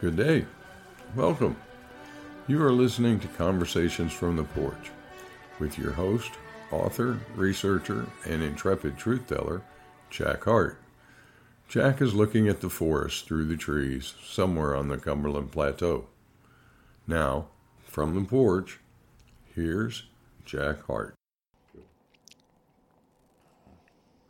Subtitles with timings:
[0.00, 0.46] Good day.
[1.16, 1.56] Welcome.
[2.46, 4.92] You are listening to Conversations from the Porch
[5.58, 6.30] with your host,
[6.70, 9.60] author, researcher, and intrepid truth teller,
[10.08, 10.80] Jack Heart.
[11.68, 16.06] Jack is looking at the forest through the trees somewhere on the Cumberland Plateau.
[17.08, 17.46] Now,
[17.84, 18.78] from the porch,
[19.52, 20.04] here's
[20.44, 21.16] Jack Heart.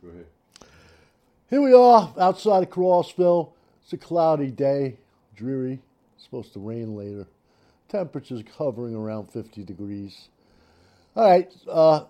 [0.03, 0.25] Go ahead.
[1.47, 3.51] Here we are outside of Crossville.
[3.83, 4.97] It's a cloudy day,
[5.39, 5.79] dreary.
[6.15, 7.25] It's supposed to rain later.
[7.87, 10.29] Temperature's hovering around 50 degrees.
[11.15, 12.03] All right, uh,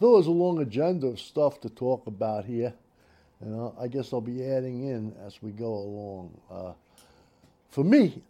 [0.00, 2.72] Phil has a long agenda of stuff to talk about here,
[3.40, 6.40] and uh, I guess I'll be adding in as we go along.
[6.50, 6.72] Uh,
[7.70, 8.22] for me,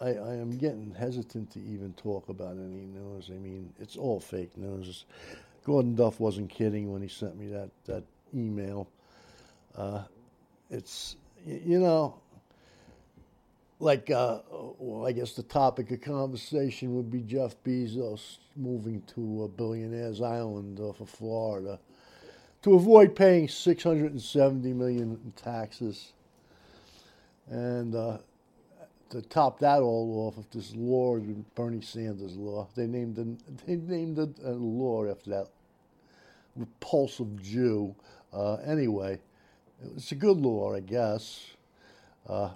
[0.00, 3.30] I, I am getting hesitant to even talk about any news.
[3.30, 5.04] I mean, it's all fake news.
[5.64, 8.88] Gordon Duff wasn't kidding when he sent me that, that email.
[9.76, 10.02] Uh,
[10.70, 12.20] it's, you know,
[13.84, 14.38] like, uh,
[14.78, 20.22] well, I guess the topic of conversation would be Jeff Bezos moving to a billionaire's
[20.22, 21.78] island off of Florida
[22.62, 26.14] to avoid paying 670 million in taxes.
[27.50, 28.18] And uh,
[29.10, 31.18] to top that all off, if this law,
[31.54, 35.48] Bernie Sanders law, they named a, they named a, a law after that
[36.56, 37.94] repulsive Jew.
[38.32, 39.20] Uh, anyway,
[39.94, 41.50] it's a good law, I guess.
[42.26, 42.48] Uh,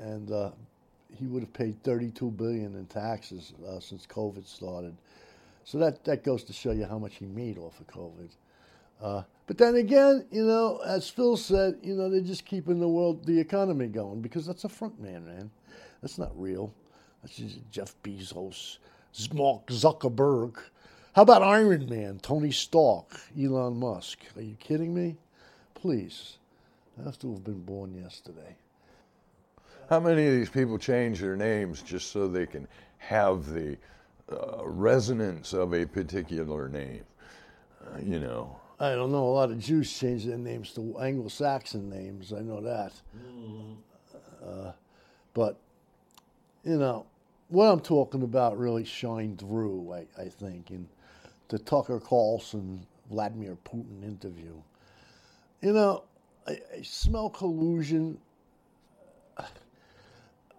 [0.00, 0.50] and uh,
[1.16, 4.96] he would have paid 32 billion in taxes uh, since COVID started.
[5.64, 8.30] So that, that goes to show you how much he made off of COVID.
[9.02, 12.88] Uh, but then again, you know, as Phil said, you know, they're just keeping the
[12.88, 15.50] world, the economy going because that's a front man, man.
[16.00, 16.72] That's not real.
[17.22, 18.78] That's just Jeff Bezos,
[19.32, 20.56] Mark Zuckerberg.
[21.14, 24.20] How about Iron Man, Tony Stark, Elon Musk?
[24.36, 25.16] Are you kidding me?
[25.74, 26.38] Please.
[26.98, 28.56] I have to have been born yesterday.
[29.90, 32.68] How many of these people change their names just so they can
[32.98, 33.76] have the
[34.30, 37.02] uh, resonance of a particular name?
[37.84, 39.24] Uh, you know, I don't know.
[39.24, 42.32] A lot of Jews change their names to Anglo-Saxon names.
[42.32, 42.92] I know that.
[44.46, 44.70] Uh,
[45.34, 45.58] but
[46.62, 47.04] you know
[47.48, 49.92] what I'm talking about really shined through.
[49.92, 50.88] I, I think in
[51.48, 54.54] the Tucker Carlson Vladimir Putin interview.
[55.62, 56.04] You know,
[56.46, 58.18] I, I smell collusion.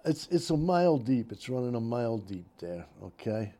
[0.03, 1.31] It's it's a mile deep.
[1.31, 2.85] It's running a mile deep there.
[3.03, 3.51] Okay,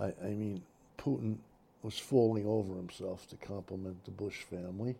[0.00, 0.62] I, I mean
[0.98, 1.36] Putin
[1.82, 4.96] was falling over himself to compliment the Bush family,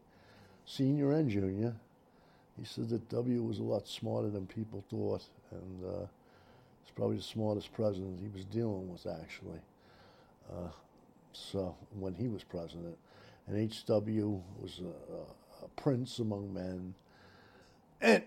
[0.65, 1.75] senior and junior.
[2.57, 6.07] He said that W was a lot smarter than people thought, and uh,
[6.83, 9.61] he's probably the smartest president he was dealing with, actually.
[10.51, 10.69] Uh,
[11.33, 12.97] so when he was president,
[13.47, 16.95] and HW was a, a, a prince among men,
[18.01, 18.23] and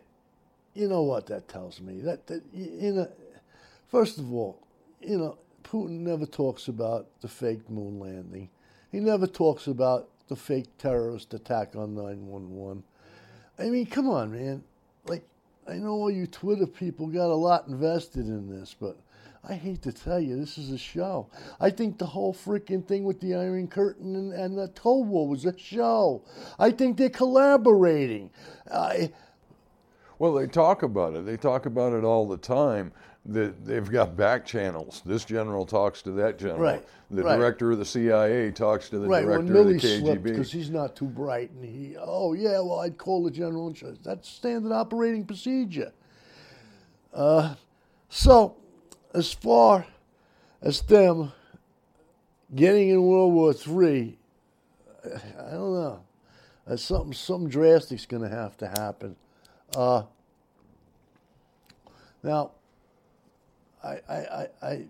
[0.79, 1.99] you know what that tells me?
[2.01, 3.11] That that you know,
[3.87, 4.65] first of all,
[5.01, 8.49] you know, Putin never talks about the fake moon landing.
[8.91, 12.83] He never talks about the fake terrorist attack on 911.
[13.57, 14.63] I mean, come on, man.
[15.05, 15.23] Like,
[15.67, 18.97] I know all you Twitter people got a lot invested in this, but
[19.43, 21.29] I hate to tell you, this is a show.
[21.59, 25.27] I think the whole freaking thing with the Iron Curtain and, and the Cold War
[25.27, 26.23] was a show.
[26.57, 28.31] I think they're collaborating.
[28.71, 29.11] I,
[30.19, 31.25] Well, they talk about it.
[31.25, 32.91] They talk about it all the time.
[33.25, 35.01] That they've got back channels.
[35.05, 36.59] This general talks to that general.
[36.59, 37.37] Right, The right.
[37.37, 40.23] director of the CIA talks to the right director of the KGB.
[40.23, 43.97] because he's not too bright, and he, oh yeah, well I'd call the general charge.
[44.03, 45.91] That's standard operating procedure.
[47.13, 47.55] Uh,
[48.07, 48.55] so,
[49.13, 49.85] as far
[50.61, 51.31] as them
[52.55, 54.17] getting in World War Three,
[55.05, 56.03] I don't know.
[56.65, 59.17] Uh, something something drastic's going to have to happen.
[59.75, 60.03] Uh,
[62.23, 62.51] now,
[63.83, 64.83] I, I, I,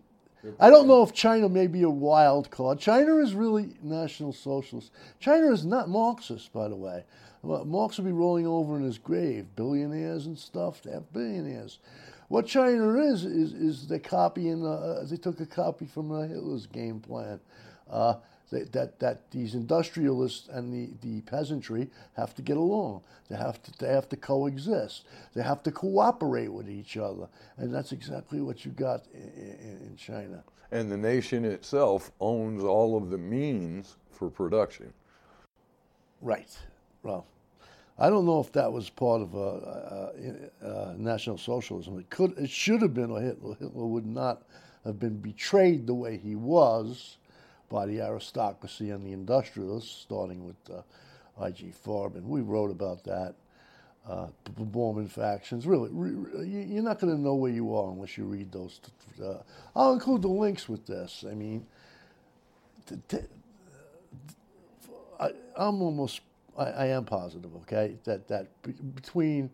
[0.60, 2.80] I, don't know if China may be a wild card.
[2.80, 4.92] China is really National Socialist.
[5.20, 7.04] China is not Marxist, by the way.
[7.44, 9.46] Marx will be rolling over in his grave.
[9.56, 11.80] Billionaires and stuff, they have billionaires.
[12.28, 14.66] What China is is is they copying.
[14.66, 17.40] Uh, they took a copy from Hitler's game plan.
[17.90, 18.16] Uh,
[18.52, 23.02] that, that that these industrialists and the, the peasantry have to get along.
[23.30, 25.06] They have to they have to coexist.
[25.34, 29.88] They have to cooperate with each other, and that's exactly what you got in, in,
[29.88, 30.44] in China.
[30.72, 34.94] and the nation itself owns all of the means for production.
[36.22, 36.58] Right.
[37.04, 37.26] Well,
[37.98, 40.12] I don't know if that was part of uh, uh,
[40.66, 42.00] uh, National Socialism.
[42.00, 44.44] It could, it should have been, or Hitler, Hitler would not
[44.86, 47.18] have been betrayed the way he was
[47.70, 50.82] by the aristocracy and the industrialists, starting with uh,
[51.42, 51.74] I.G.
[51.86, 52.24] Farben.
[52.24, 53.36] We wrote about that.
[54.08, 55.68] uh, the Bormann factions.
[55.68, 58.80] Really, re, re, you're not going to know where you are unless you read those.
[59.24, 59.38] Uh,
[59.76, 61.26] I'll include the links with this.
[61.30, 61.66] I mean,
[62.88, 63.18] t- t-
[65.20, 65.28] I,
[65.58, 66.22] am almost,
[66.58, 69.52] I, I, am positive, okay, that that be, between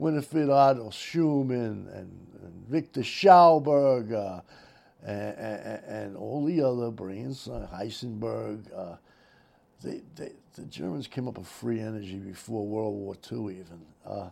[0.00, 4.40] Winfried Otto Schumann and, and Victor Schauberger uh,
[5.06, 8.96] and, and, all the other brains, uh, Heisenberg, uh,
[9.82, 13.82] they, they, the Germans came up with free energy before World War II, even.
[14.04, 14.30] Uh,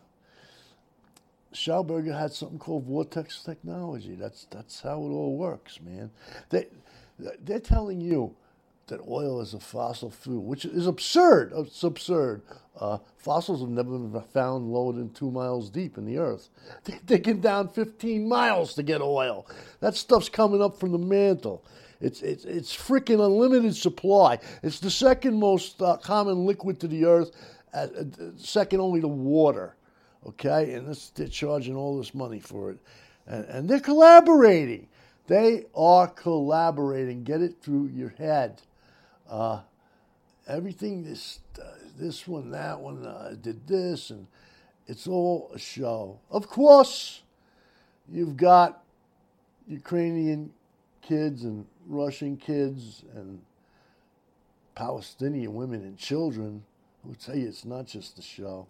[1.52, 4.16] Schauberger had something called vortex technology.
[4.16, 6.10] That's that's how it all works, man.
[6.50, 6.66] They
[7.18, 8.34] they're telling you
[8.88, 11.52] that oil is a fossil fuel, which is absurd.
[11.56, 12.42] It's absurd.
[12.78, 16.48] Uh, fossils have never been found lower than two miles deep in the earth.
[16.84, 19.46] They're digging down 15 miles to get oil.
[19.80, 21.64] That stuff's coming up from the mantle.
[22.00, 24.38] It's, it's, it's freaking unlimited supply.
[24.62, 27.30] It's the second most uh, common liquid to the earth,
[27.72, 28.04] uh, uh,
[28.36, 29.76] second only to water.
[30.26, 30.74] Okay?
[30.74, 32.78] And this, they're charging all this money for it.
[33.26, 34.88] And, and they're collaborating.
[35.26, 37.24] They are collaborating.
[37.24, 38.60] Get it through your head.
[39.28, 39.60] Uh,
[40.46, 41.40] everything this
[41.96, 44.26] this one, that one uh, did this, and
[44.86, 46.18] it's all a show.
[46.30, 47.22] Of course,
[48.08, 48.82] you've got
[49.66, 50.52] Ukrainian
[51.02, 53.40] kids and Russian kids and
[54.74, 56.64] Palestinian women and children
[57.04, 58.66] who tell you it's not just a show,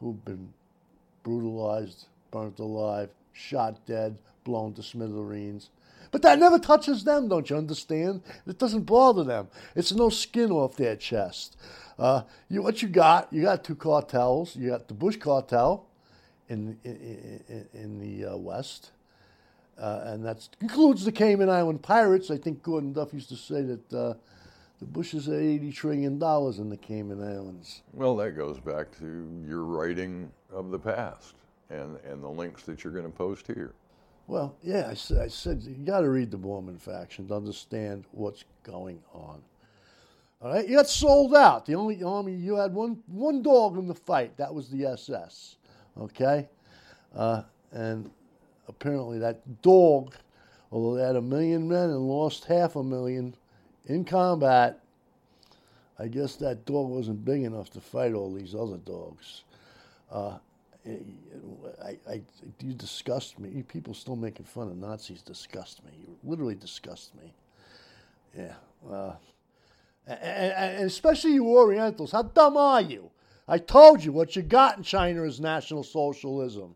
[0.00, 0.52] who've been
[1.22, 5.70] brutalized, burnt alive, shot dead, blown to smithereens.
[6.10, 8.22] But that never touches them, don't you understand?
[8.46, 9.48] It doesn't bother them.
[9.74, 11.56] It's no skin off their chest.
[11.98, 13.32] Uh, you, what you got?
[13.32, 14.56] You got two cartels.
[14.56, 15.86] You got the Bush cartel
[16.48, 18.90] in in, in, the uh, West,
[19.78, 22.30] uh, and that includes the Cayman Island pirates.
[22.30, 24.14] I think Gordon Duff used to say that uh,
[24.80, 27.82] the Bushes had eighty trillion dollars in the Cayman Islands.
[27.92, 31.34] Well, that goes back to your writing of the past
[31.70, 33.72] and and the links that you're going to post here.
[34.26, 38.04] Well, yeah, I, said, I said you got to read the Bormann faction to understand
[38.12, 39.42] what's going on.
[40.40, 41.66] All right, you got sold out.
[41.66, 44.36] The only army you had one one dog in the fight.
[44.36, 45.56] That was the SS.
[45.98, 46.48] Okay,
[47.14, 47.42] uh,
[47.72, 48.10] and
[48.68, 50.14] apparently that dog,
[50.70, 53.34] although they had a million men and lost half a million
[53.86, 54.80] in combat,
[55.98, 59.44] I guess that dog wasn't big enough to fight all these other dogs.
[60.10, 60.38] Uh,
[60.86, 62.22] I, I,
[62.60, 63.48] you disgust me.
[63.50, 65.92] You people still making fun of Nazis disgust me.
[65.98, 67.32] You literally disgust me.
[68.36, 68.54] Yeah.
[68.88, 69.14] Uh,
[70.06, 73.10] and, and especially you Orientals, how dumb are you?
[73.48, 76.74] I told you what you got in China is National Socialism.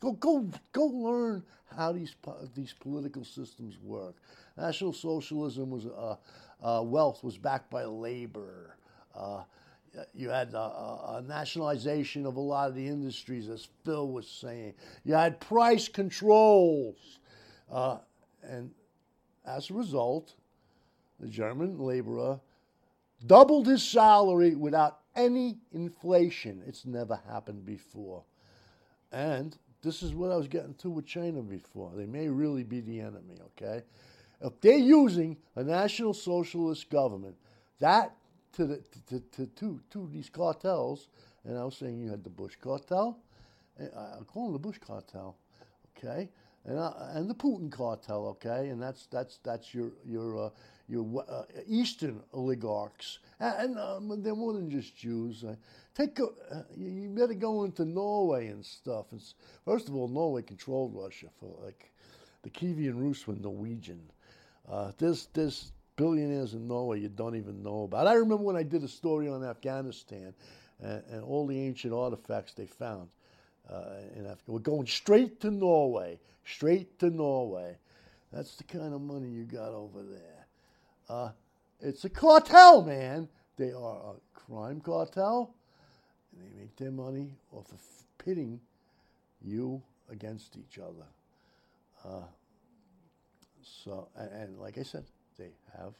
[0.00, 1.42] Go, go, go learn
[1.74, 2.14] how these
[2.54, 4.14] these political systems work.
[4.56, 6.16] National Socialism was uh,
[6.62, 8.76] uh, wealth was backed by labor.
[9.14, 9.42] Uh,
[10.14, 14.74] you had a, a, nationalization of a lot of the industries, as Phil was saying.
[15.04, 17.18] You had price controls.
[17.70, 17.98] Uh,
[18.42, 18.70] and
[19.46, 20.34] as a result,
[21.20, 22.40] the German laborer
[23.26, 26.62] doubled his salary without any inflation.
[26.66, 28.24] It's never happened before.
[29.12, 31.92] And this is what I was getting to with China before.
[31.94, 33.82] They may really be the enemy, okay?
[34.40, 37.36] If they're using a national socialist government,
[37.78, 38.14] that
[38.54, 41.08] to the to, to, to, to these cartels,
[41.44, 43.18] and I was saying you had the Bush cartel,
[43.78, 45.36] and I call them the Bush cartel,
[45.96, 46.30] okay,
[46.64, 50.50] and uh, and the Putin cartel, okay, and that's that's that's your your uh,
[50.88, 55.44] your uh, Eastern oligarchs, and, and um, they're more than just Jews.
[55.94, 59.06] take a, uh, you better go into Norway and stuff.
[59.12, 59.34] It's,
[59.64, 61.92] first of all, Norway controlled Russia for like
[62.42, 64.00] the Kievan Rus were Norwegian.
[64.68, 65.26] Uh, there's
[65.96, 68.06] billionaires in Norway you don't even know about.
[68.06, 70.34] I remember when I did a story on Afghanistan
[70.80, 73.08] and, and all the ancient artifacts they found
[73.70, 74.44] uh, in Afghanistan.
[74.46, 77.78] We're going straight to Norway, straight to Norway.
[78.32, 80.46] That's the kind of money you got over there.
[81.08, 81.30] Uh,
[81.80, 83.28] it's a cartel, man.
[83.56, 85.54] They are a crime cartel,
[86.32, 87.80] and they make their money off of
[88.18, 88.60] pitting
[89.40, 91.06] you against each other.
[92.04, 92.26] Uh,
[93.62, 95.04] so, and, and like I said,
[95.38, 95.94] they have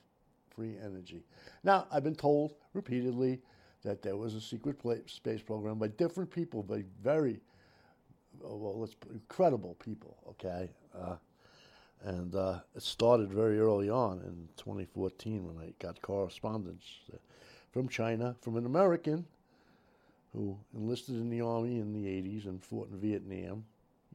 [0.54, 1.24] free energy.
[1.62, 3.40] Now, I've been told repeatedly
[3.84, 7.40] that there was a secret space program by different people, by very,
[8.40, 10.70] well, let's put, incredible people, okay?
[10.98, 11.16] Uh,
[12.04, 17.16] and uh, it started very early on in 2014 when I got correspondence uh,
[17.72, 19.26] from China, from an American
[20.32, 23.64] who enlisted in the army in the 80s and fought in Vietnam.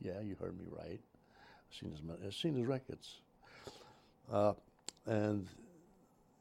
[0.01, 0.99] Yeah, you heard me right.
[0.99, 3.21] I've seen his, I've seen his records.
[4.31, 4.53] Uh,
[5.09, 5.47] and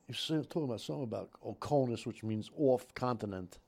[0.07, 3.59] you're talking about something about Oconus, which means off continent.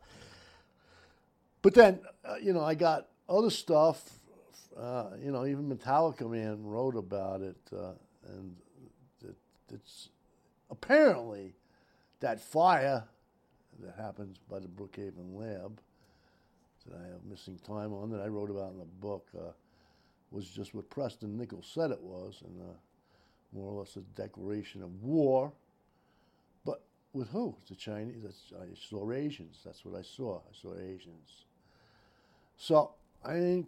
[1.62, 4.19] but then, uh, you know, I got other stuff.
[4.76, 7.92] Uh, you know, even Metallica Man wrote about it, uh,
[8.28, 8.57] and
[9.23, 9.37] it,
[9.73, 10.11] it's
[10.71, 11.54] apparently
[12.21, 13.04] that fire
[13.80, 15.80] that happens by the Brookhaven Lab
[16.87, 19.52] that I have missing time on that I wrote about in the book uh,
[20.30, 22.75] was just what Preston Nichols said it was, and uh,
[23.52, 25.52] more or less a declaration of war.
[26.64, 27.57] But with who?
[27.69, 28.25] The Chinese.
[28.61, 29.61] I saw Asians.
[29.64, 30.38] That's what I saw.
[30.38, 31.45] I saw Asians.
[32.57, 32.92] So
[33.25, 33.66] I think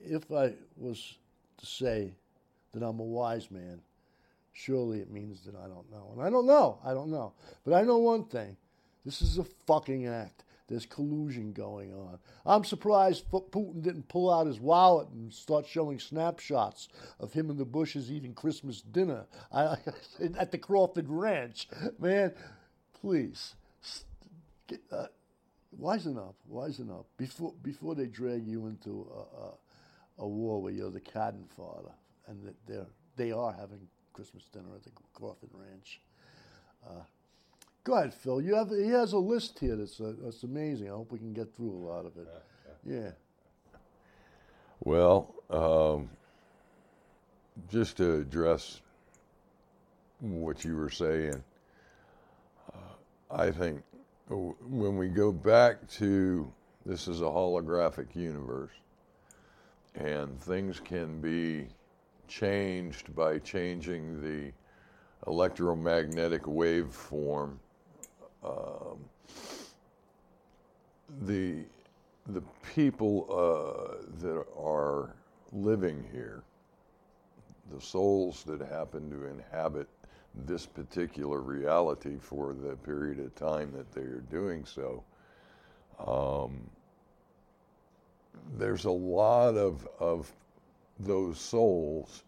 [0.00, 1.16] if I was
[1.58, 2.12] to say
[2.72, 3.80] that I'm a wise man,
[4.52, 6.10] surely it means that I don't know.
[6.12, 6.78] And I don't know.
[6.84, 7.32] I don't know.
[7.64, 8.56] But I know one thing.
[9.04, 10.43] This is a fucking act.
[10.66, 12.18] There's collusion going on.
[12.46, 16.88] I'm surprised Putin didn't pull out his wallet and start showing snapshots
[17.20, 21.68] of him in the bushes eating Christmas dinner at the Crawford Ranch.
[21.98, 22.32] Man,
[22.98, 23.54] please,
[24.66, 25.06] get, uh,
[25.78, 30.72] wisen up, wisen up before before they drag you into a, a, a war where
[30.72, 31.92] you're the cannon fodder
[32.26, 36.00] and that they're they are having Christmas dinner at the Crawford Ranch.
[36.86, 37.02] Uh,
[37.84, 38.40] Go ahead, Phil.
[38.40, 40.88] You have he has a list here that's uh, that's amazing.
[40.88, 42.26] I hope we can get through a lot of it.
[42.86, 43.12] Yeah.
[44.80, 46.10] Well, um,
[47.70, 48.82] just to address
[50.20, 51.42] what you were saying,
[52.70, 52.76] uh,
[53.30, 53.82] I think
[54.28, 56.52] when we go back to
[56.84, 58.72] this is a holographic universe,
[59.94, 61.68] and things can be
[62.28, 64.52] changed by changing the
[65.26, 67.56] electromagnetic waveform
[68.44, 68.98] um,
[71.22, 71.64] the
[72.28, 72.42] the
[72.74, 75.14] people uh, that are
[75.52, 76.42] living here,
[77.72, 79.86] the souls that happen to inhabit
[80.46, 85.04] this particular reality for the period of time that they are doing so,
[86.06, 86.58] um,
[88.58, 90.32] there's a lot of, of
[90.98, 92.24] those souls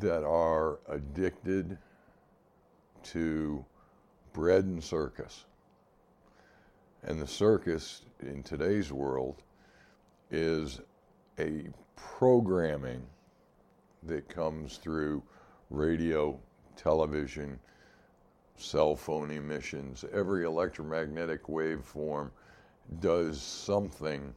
[0.00, 1.76] that are addicted
[3.02, 3.64] to
[4.32, 5.44] bread and circus.
[7.02, 9.42] And the circus in today's world
[10.30, 10.80] is
[11.38, 13.02] a programming
[14.04, 15.22] that comes through
[15.70, 16.38] radio,
[16.76, 17.58] television,
[18.56, 20.04] cell phone emissions.
[20.12, 22.30] Every electromagnetic waveform
[23.00, 24.34] does something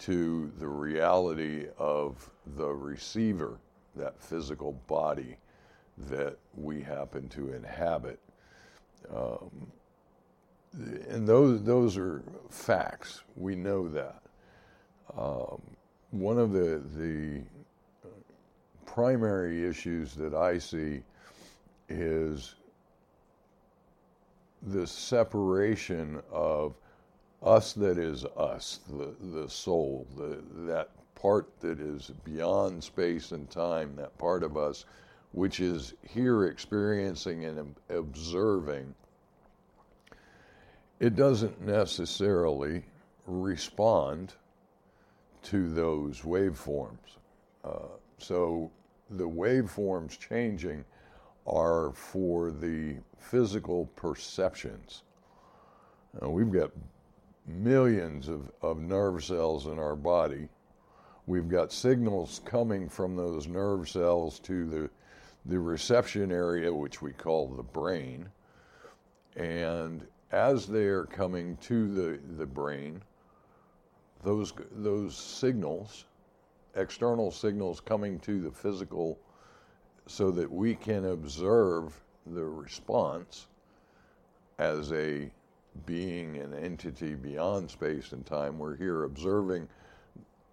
[0.00, 3.58] to the reality of the receiver,
[3.96, 5.36] that physical body
[6.08, 8.20] that we happen to inhabit.
[9.14, 9.72] Um,
[11.08, 13.22] and those those are facts.
[13.36, 14.22] We know that.
[15.16, 15.60] Um,
[16.10, 17.42] one of the the
[18.86, 21.02] primary issues that I see
[21.88, 22.54] is
[24.62, 26.74] the separation of
[27.42, 33.48] us that is us, the, the soul, the, that part that is beyond space and
[33.50, 34.84] time, that part of us
[35.32, 38.94] which is here experiencing and observing,
[41.00, 42.84] it doesn't necessarily
[43.26, 44.34] respond
[45.42, 47.16] to those waveforms.
[47.64, 48.70] Uh, so
[49.10, 50.84] the waveforms changing
[51.46, 55.02] are for the physical perceptions.
[56.22, 56.70] Uh, we've got
[57.46, 60.48] millions of, of nerve cells in our body.
[61.26, 64.90] We've got signals coming from those nerve cells to the
[65.48, 68.28] the reception area, which we call the brain.
[69.34, 73.02] And as they're coming to the, the brain,
[74.22, 76.04] those, those signals,
[76.76, 79.18] external signals coming to the physical,
[80.06, 83.46] so that we can observe the response
[84.58, 85.30] as a
[85.86, 88.58] being, an entity beyond space and time.
[88.58, 89.68] We're here observing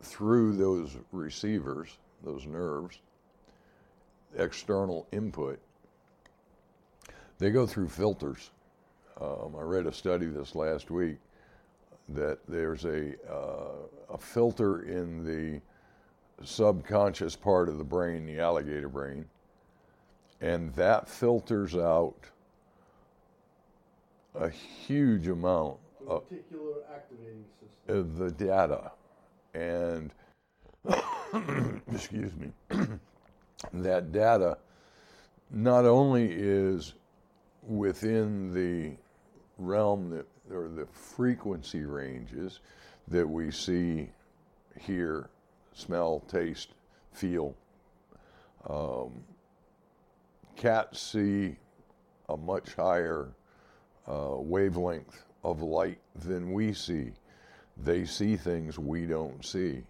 [0.01, 2.99] through those receivers, those nerves,
[4.35, 5.59] external input,
[7.37, 8.51] they go through filters.
[9.19, 11.17] Um, I read a study this last week
[12.09, 15.61] that there's a, uh, a filter in the
[16.45, 19.25] subconscious part of the brain, the alligator brain,
[20.41, 22.15] and that filters out
[24.35, 25.77] a huge amount
[26.07, 26.23] of
[26.93, 27.97] activating system.
[27.99, 28.91] of the data.
[29.53, 30.11] And,
[31.93, 32.51] excuse me,
[33.73, 34.57] that data
[35.51, 36.93] not only is
[37.63, 38.95] within the
[39.57, 42.59] realm that or the frequency ranges
[43.07, 44.09] that we see,
[44.79, 45.29] hear,
[45.73, 46.69] smell, taste,
[47.11, 47.55] feel.
[48.69, 49.11] Um,
[50.55, 51.55] cats see
[52.29, 53.29] a much higher
[54.07, 57.11] uh, wavelength of light than we see.
[57.77, 59.83] they see things we don't see.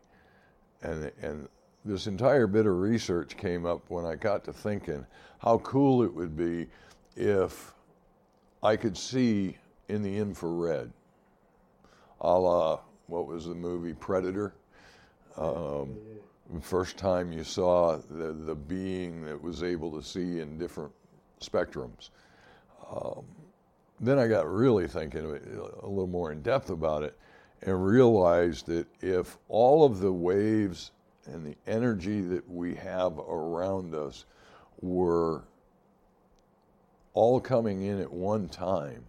[0.82, 1.48] And, and
[1.86, 5.06] this entire bit of research came up when I got to thinking
[5.40, 6.68] how cool it would be
[7.16, 7.74] if
[8.64, 10.92] I could see in the infrared,
[12.22, 14.56] a la what was the movie Predator?
[15.38, 15.96] Um,
[16.62, 20.92] first time you saw the, the being that was able to see in different
[21.40, 22.10] spectrums.
[22.90, 23.26] Um,
[24.00, 27.18] then I got really thinking a little more in depth about it
[27.62, 30.92] and realized that if all of the waves
[31.28, 34.26] and the energy that we have around us
[34.82, 35.44] were
[37.14, 39.04] all coming in at one time,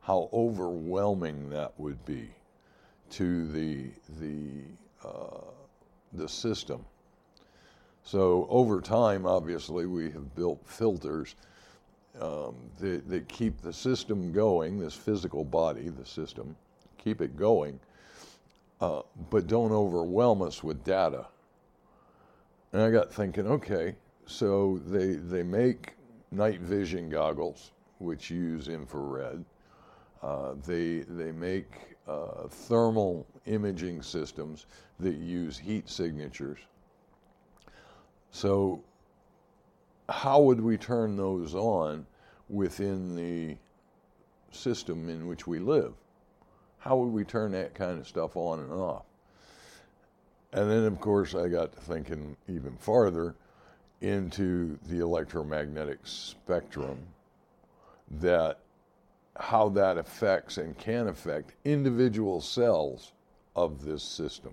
[0.00, 2.28] how overwhelming that would be
[3.10, 3.90] to the
[4.20, 4.62] the
[5.04, 5.40] uh,
[6.12, 6.84] the system.
[8.04, 11.36] So over time, obviously, we have built filters
[12.20, 16.56] um, that, that keep the system going, this physical body, the system,
[16.98, 17.78] keep it going,
[18.80, 21.26] uh, but don't overwhelm us with data.
[22.72, 25.94] And I got thinking, okay, so they, they make
[26.30, 29.44] night vision goggles, which use infrared.
[30.22, 34.66] Uh, they, they make uh, thermal imaging systems
[35.00, 36.58] that use heat signatures.
[38.30, 38.82] So,
[40.08, 42.06] how would we turn those on
[42.48, 43.56] within the
[44.50, 45.92] system in which we live?
[46.78, 49.04] How would we turn that kind of stuff on and off?
[50.52, 53.34] And then, of course, I got to thinking even farther
[54.00, 56.98] into the electromagnetic spectrum
[58.20, 58.58] that
[59.36, 63.12] how that affects and can affect individual cells
[63.56, 64.52] of this system.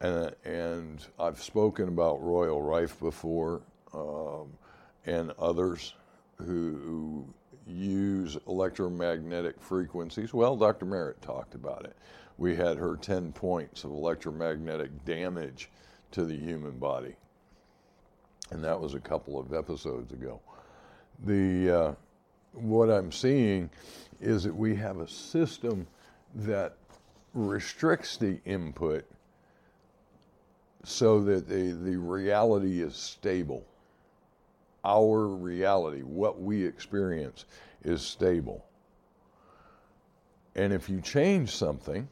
[0.00, 4.52] And, and I've spoken about Royal Rife before um,
[5.06, 5.94] and others
[6.38, 7.26] who, who
[7.66, 10.34] use electromagnetic frequencies.
[10.34, 10.84] Well, Dr.
[10.84, 11.96] Merritt talked about it.
[12.38, 15.70] We had her 10 points of electromagnetic damage
[16.12, 17.16] to the human body.
[18.50, 20.40] And that was a couple of episodes ago.
[21.24, 21.94] The, uh,
[22.52, 23.70] what I'm seeing
[24.20, 25.86] is that we have a system
[26.34, 26.76] that
[27.34, 29.04] restricts the input
[30.84, 33.64] so that the, the reality is stable.
[34.84, 37.46] Our reality, what we experience,
[37.84, 38.64] is stable.
[40.54, 42.06] And if you change something,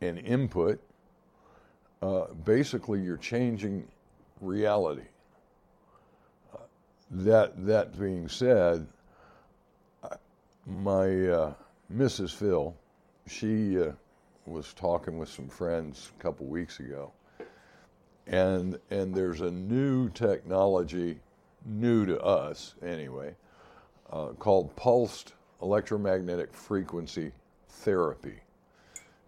[0.00, 0.80] an input,
[2.02, 3.86] uh, basically you're changing
[4.40, 5.06] reality.
[6.54, 6.58] Uh,
[7.10, 8.86] that that being said,
[10.66, 11.54] my uh,
[11.94, 12.34] Mrs.
[12.34, 12.74] Phil,
[13.26, 13.92] she uh,
[14.46, 17.12] was talking with some friends a couple weeks ago,
[18.26, 21.18] and and there's a new technology,
[21.66, 23.34] new to us anyway,
[24.10, 27.32] uh, called pulsed electromagnetic frequency
[27.68, 28.40] therapy.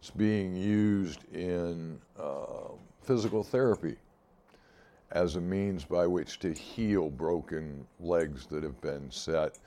[0.03, 3.95] It's being used in uh, physical therapy
[5.13, 9.61] as a means by which to heal broken legs that have been set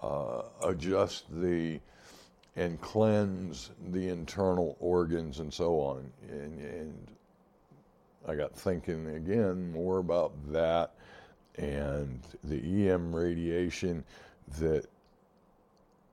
[0.00, 1.78] uh, adjust the
[2.56, 6.10] and cleanse the internal organs and so on.
[6.26, 7.08] And, and
[8.26, 10.94] I got thinking again more about that
[11.58, 14.04] and the EM radiation
[14.56, 14.86] that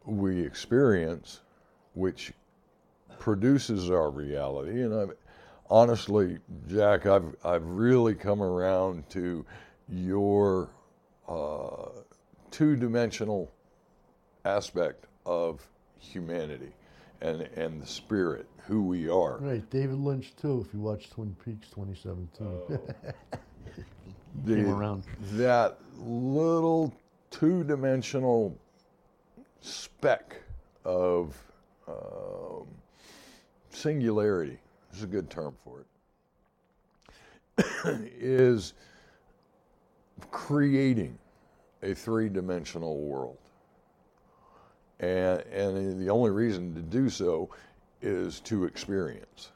[0.05, 1.39] we experience,
[1.93, 2.33] which
[3.19, 4.81] produces our reality.
[4.81, 5.11] And I've,
[5.69, 9.45] honestly, Jack, I've I've really come around to
[9.87, 10.69] your
[11.27, 11.89] uh,
[12.51, 13.51] two-dimensional
[14.45, 15.67] aspect of
[15.99, 16.71] humanity
[17.21, 19.37] and and the spirit, who we are.
[19.37, 20.63] Right, David Lynch too.
[20.65, 22.79] If you watch Twin Peaks 2017,
[24.45, 25.03] The- came around.
[25.33, 26.93] That little
[27.31, 28.57] two-dimensional
[29.61, 30.37] speck
[30.85, 31.37] of
[31.87, 32.67] um,
[33.69, 34.59] singularity
[34.93, 35.85] is a good term for it.
[38.19, 38.73] is
[40.31, 41.17] creating
[41.83, 43.37] a three-dimensional world.
[44.99, 47.49] And, and the only reason to do so
[48.01, 49.51] is to experience.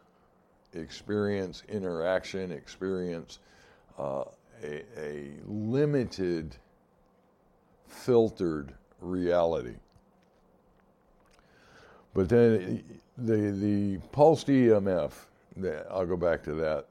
[0.74, 3.40] Experience interaction, experience
[4.00, 4.24] uh,
[4.64, 6.56] a, a limited,
[7.88, 9.76] filtered reality.
[12.14, 12.84] But then
[13.18, 15.12] the, the pulsed EMF,
[15.90, 16.86] I'll go back to that.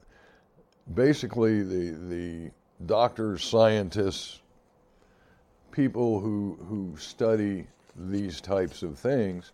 [0.93, 2.51] Basically, the, the
[2.85, 4.41] doctors, scientists,
[5.71, 9.51] people who, who study these types of things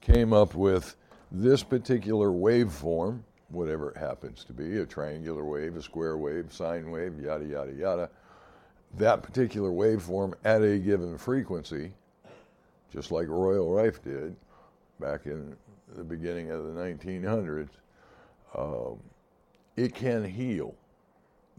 [0.00, 0.96] came up with
[1.30, 6.90] this particular waveform, whatever it happens to be a triangular wave, a square wave, sine
[6.90, 8.10] wave, yada, yada, yada.
[8.96, 11.92] That particular waveform at a given frequency,
[12.90, 14.34] just like Royal Rife did
[15.00, 15.56] back in
[15.96, 17.70] the beginning of the 1900s,
[18.54, 18.98] um,
[19.76, 20.74] it can heal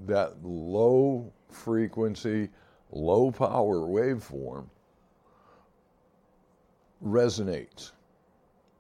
[0.06, 2.50] that low frequency,
[2.92, 4.66] low power waveform
[7.04, 7.92] resonates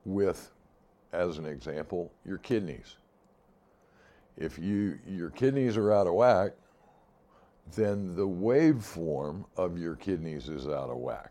[0.06, 0.52] with,
[1.14, 2.96] as an example, your kidneys.
[4.38, 6.54] If you your kidneys are out of whack,
[7.76, 11.31] then the waveform of your kidneys is out of whack.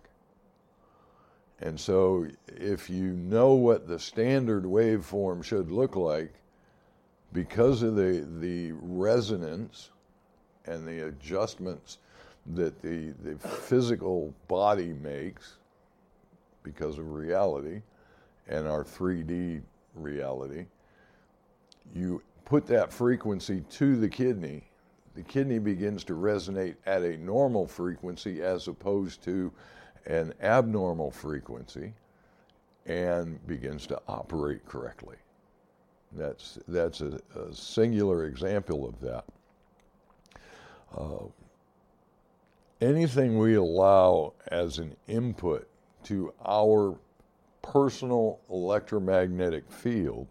[1.60, 6.32] And so, if you know what the standard waveform should look like,
[7.32, 9.90] because of the, the resonance
[10.66, 11.98] and the adjustments
[12.54, 15.56] that the, the physical body makes
[16.62, 17.82] because of reality
[18.48, 19.60] and our 3D
[19.94, 20.66] reality,
[21.94, 24.64] you put that frequency to the kidney,
[25.14, 29.52] the kidney begins to resonate at a normal frequency as opposed to
[30.06, 31.92] an abnormal frequency
[32.86, 35.16] and begins to operate correctly.
[36.12, 39.24] That's, that's a, a singular example of that.
[40.96, 41.26] Uh,
[42.80, 45.68] anything we allow as an input
[46.04, 46.96] to our
[47.62, 50.26] personal electromagnetic field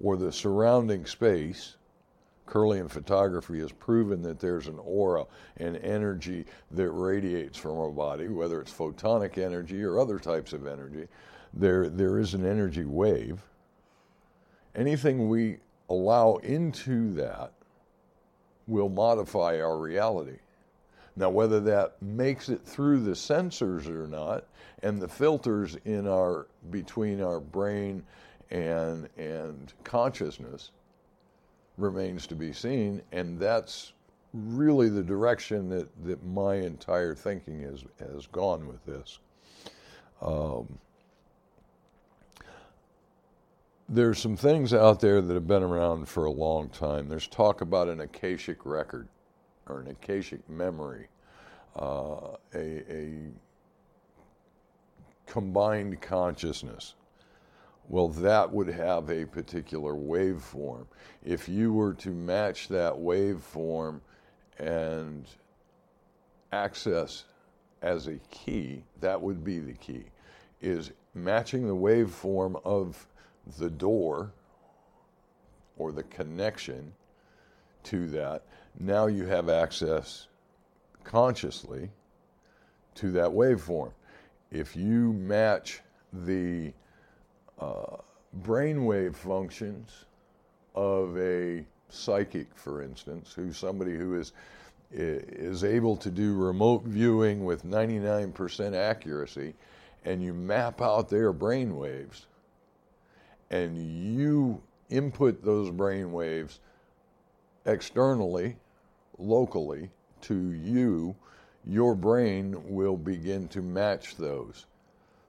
[0.00, 1.76] or the surrounding space,
[2.48, 5.26] Kirlian photography has proven that there's an aura
[5.58, 10.66] and energy that radiates from our body, whether it's photonic energy or other types of
[10.66, 11.06] energy.
[11.52, 13.42] There, there is an energy wave
[14.78, 15.58] anything we
[15.90, 17.52] allow into that
[18.66, 20.38] will modify our reality.
[21.16, 24.46] Now, whether that makes it through the sensors or not,
[24.82, 28.04] and the filters in our between our brain
[28.50, 30.70] and and consciousness
[31.78, 33.94] remains to be seen, and that's
[34.34, 39.18] really the direction that, that my entire thinking has has gone with this.
[40.20, 40.78] Um,
[43.88, 47.08] there's some things out there that have been around for a long time.
[47.08, 49.08] There's talk about an akashic record
[49.66, 51.08] or an akashic memory,
[51.76, 53.12] uh, a, a
[55.26, 56.94] combined consciousness.
[57.88, 60.86] Well, that would have a particular waveform.
[61.24, 64.00] If you were to match that waveform
[64.58, 65.26] and
[66.52, 67.24] access
[67.80, 70.04] as a key, that would be the key,
[70.60, 73.06] is matching the waveform of
[73.58, 74.32] the door
[75.78, 76.92] or the connection
[77.84, 78.42] to that,
[78.78, 80.26] now you have access
[81.04, 81.90] consciously
[82.96, 83.92] to that waveform.
[84.50, 85.80] If you match
[86.12, 86.72] the
[87.60, 87.96] uh,
[88.42, 90.04] brainwave functions
[90.74, 94.32] of a psychic, for instance, who's somebody who is
[94.90, 99.54] is able to do remote viewing with 99% accuracy,
[100.06, 102.26] and you map out their brain waves,
[103.50, 106.60] and you input those brain waves
[107.66, 108.56] externally,
[109.18, 109.90] locally
[110.22, 111.14] to you,
[111.66, 114.66] your brain will begin to match those.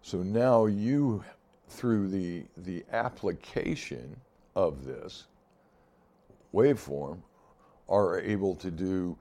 [0.01, 1.23] So now you,
[1.69, 4.15] through the, the application
[4.55, 5.25] of this
[6.53, 7.19] waveform,
[7.88, 9.17] are able to do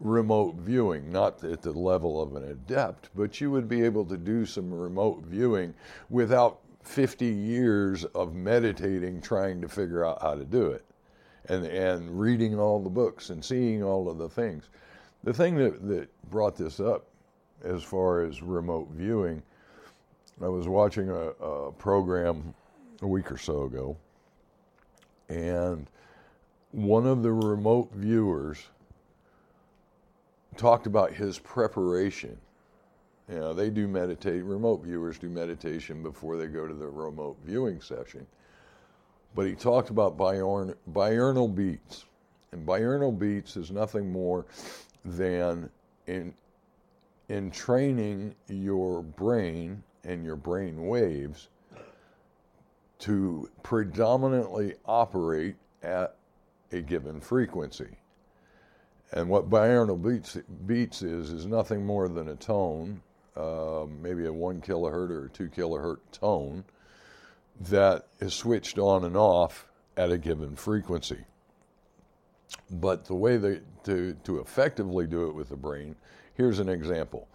[0.00, 4.16] remote viewing, not at the level of an adept, but you would be able to
[4.16, 5.74] do some remote viewing
[6.10, 10.84] without 50 years of meditating trying to figure out how to do it
[11.48, 14.68] and, and reading all the books and seeing all of the things.
[15.24, 17.06] The thing that, that brought this up
[17.62, 19.42] as far as remote viewing,
[20.42, 22.54] I was watching a, a program
[23.02, 23.96] a week or so ago,
[25.28, 25.86] and
[26.72, 28.66] one of the remote viewers
[30.56, 32.38] talked about his preparation
[33.28, 37.38] you know, they do meditate, remote viewers do meditation before they go to the remote
[37.44, 38.26] viewing session.
[39.34, 42.04] But he talked about biorn, binaural beats.
[42.52, 44.44] And binaural beats is nothing more
[45.04, 45.70] than
[46.06, 46.34] in,
[47.28, 51.48] in training your brain and your brain waves
[53.00, 56.16] to predominantly operate at
[56.72, 57.98] a given frequency.
[59.12, 60.36] And what binaural beats,
[60.66, 63.02] beats is, is nothing more than a tone
[63.36, 66.64] uh, maybe a one kilohertz or two kilohertz tone
[67.60, 71.24] that is switched on and off at a given frequency.
[72.70, 75.96] But the way that to, to effectively do it with the brain,
[76.34, 77.28] here's an example.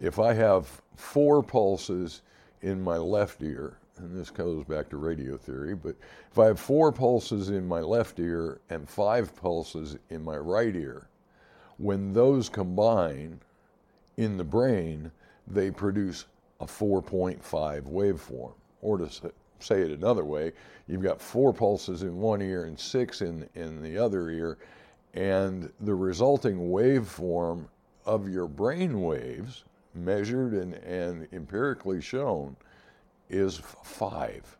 [0.00, 2.22] If I have four pulses
[2.62, 5.94] in my left ear, and this goes back to radio theory, but
[6.30, 10.74] if I have four pulses in my left ear and five pulses in my right
[10.74, 11.06] ear,
[11.76, 13.40] when those combine
[14.16, 15.10] in the brain,
[15.46, 16.24] they produce
[16.60, 17.40] a 4.5
[17.82, 18.54] waveform.
[18.82, 19.08] Or to
[19.58, 20.52] say it another way,
[20.86, 24.58] you've got four pulses in one ear and six in, in the other ear,
[25.12, 27.66] and the resulting waveform
[28.06, 32.56] of your brain waves, measured and, and empirically shown,
[33.28, 34.56] is five.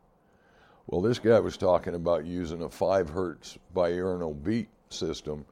[0.86, 5.44] Well, this guy was talking about using a five hertz binaural beat system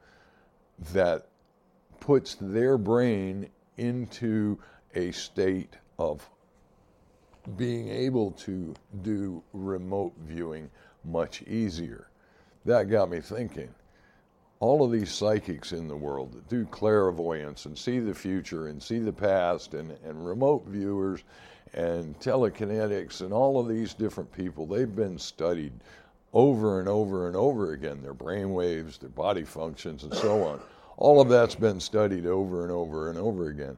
[0.93, 1.27] that
[1.99, 4.57] puts their brain into
[4.95, 6.29] a state of
[7.57, 10.69] being able to do remote viewing
[11.05, 12.09] much easier.
[12.65, 13.73] That got me thinking.
[14.61, 18.81] All of these psychics in the world that do clairvoyance and see the future and
[18.83, 21.23] see the past and, and remote viewers
[21.73, 25.71] and telekinetics and all of these different people, they've been studied
[26.33, 30.59] over and over and over again their brain waves, their body functions, and so on.
[30.97, 33.77] All of that's been studied over and over and over again.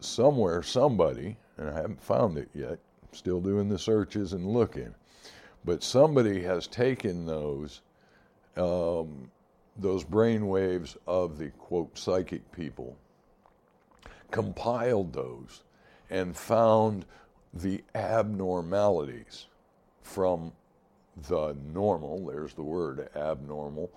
[0.00, 2.78] Somewhere, somebody, and I haven't found it yet,
[3.12, 4.94] still doing the searches and looking,
[5.64, 7.80] but somebody has taken those.
[8.56, 9.30] Um,
[9.78, 12.96] those brain waves of the quote psychic people,
[14.30, 15.62] compiled those,
[16.10, 17.04] and found
[17.54, 19.46] the abnormalities
[20.02, 20.52] from
[21.28, 23.90] the normal, there's the word abnormal.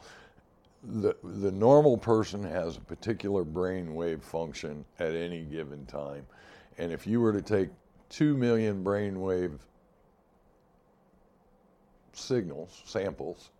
[0.83, 6.25] The, the normal person has a particular brain wave function at any given time.
[6.77, 7.69] And if you were to take
[8.09, 9.59] 2 million brain wave
[12.13, 13.51] signals, samples,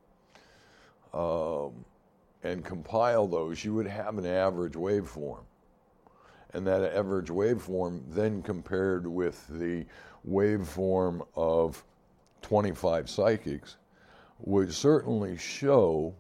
[1.14, 1.86] um,
[2.44, 5.44] and compile those, you would have an average waveform
[6.54, 9.86] and that average waveform then compared with the
[10.28, 11.84] waveform of
[12.42, 13.78] 25 psychics
[14.40, 16.14] would certainly show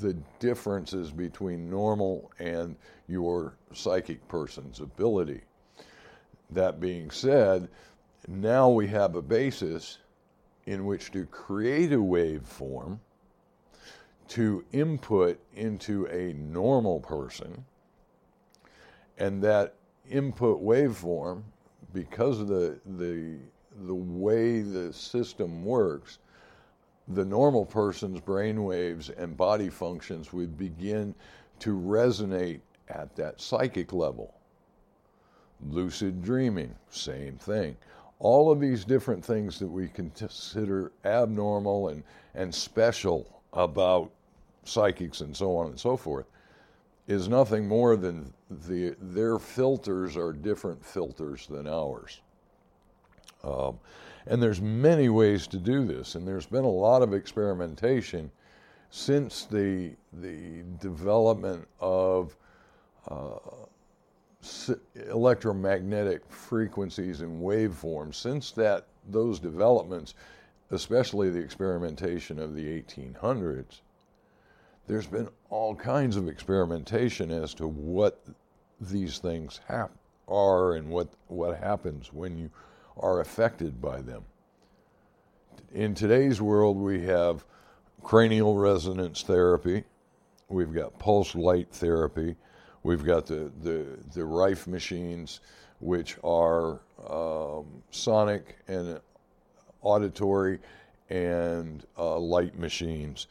[0.00, 2.76] the differences between normal and
[3.08, 5.42] your psychic person's ability.
[6.50, 7.68] That being said,
[8.28, 9.98] now we have a basis
[10.66, 12.98] in which to create a waveform
[14.30, 17.64] to input into a normal person
[19.18, 19.74] and that
[20.08, 21.42] input waveform,
[21.92, 23.36] because of the the
[23.86, 26.18] the way the system works,
[27.08, 31.14] the normal person's brain waves and body functions would begin
[31.58, 34.34] to resonate at that psychic level.
[35.70, 37.76] Lucid dreaming, same thing.
[38.18, 42.02] All of these different things that we consider abnormal and,
[42.34, 44.10] and special about
[44.64, 46.26] psychics and so on and so forth
[47.06, 48.32] is nothing more than
[48.68, 52.20] the, their filters are different filters than ours.
[53.42, 53.80] Um,
[54.26, 58.30] and there's many ways to do this, and there's been a lot of experimentation
[58.90, 62.36] since the the development of
[63.08, 63.38] uh,
[65.08, 68.16] electromagnetic frequencies and waveforms.
[68.16, 70.14] Since that those developments,
[70.70, 73.80] especially the experimentation of the 1800s,
[74.90, 78.24] there's been all kinds of experimentation as to what
[78.80, 79.94] these things hap-
[80.26, 82.50] are and what, what happens when you
[82.96, 84.24] are affected by them.
[85.72, 87.44] In today's world, we have
[88.02, 89.84] cranial resonance therapy,
[90.48, 92.34] we've got pulse light therapy,
[92.82, 95.38] we've got the, the, the Rife machines,
[95.78, 99.00] which are um, sonic and
[99.82, 100.58] auditory
[101.10, 103.28] and uh, light machines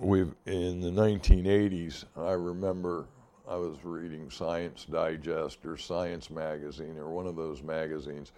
[0.00, 2.04] we've in the 1980s.
[2.16, 3.06] I remember
[3.48, 8.32] I was reading Science Digest or Science Magazine or one of those magazines,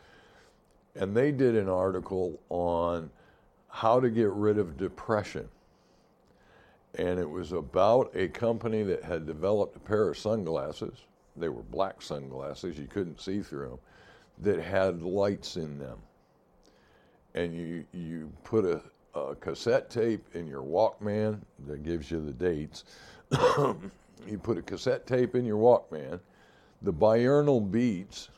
[0.96, 3.10] and they did an article on
[3.68, 5.48] how to get rid of depression.
[6.96, 10.98] And it was about a company that had developed a pair of sunglasses.
[11.36, 13.78] They were black sunglasses, you couldn't see through them,
[14.40, 15.98] that had lights in them.
[17.34, 18.82] And you, you put a,
[19.14, 22.84] a cassette tape in your Walkman that gives you the dates.
[24.26, 26.20] you put a cassette tape in your Walkman,
[26.82, 28.28] the binaural beats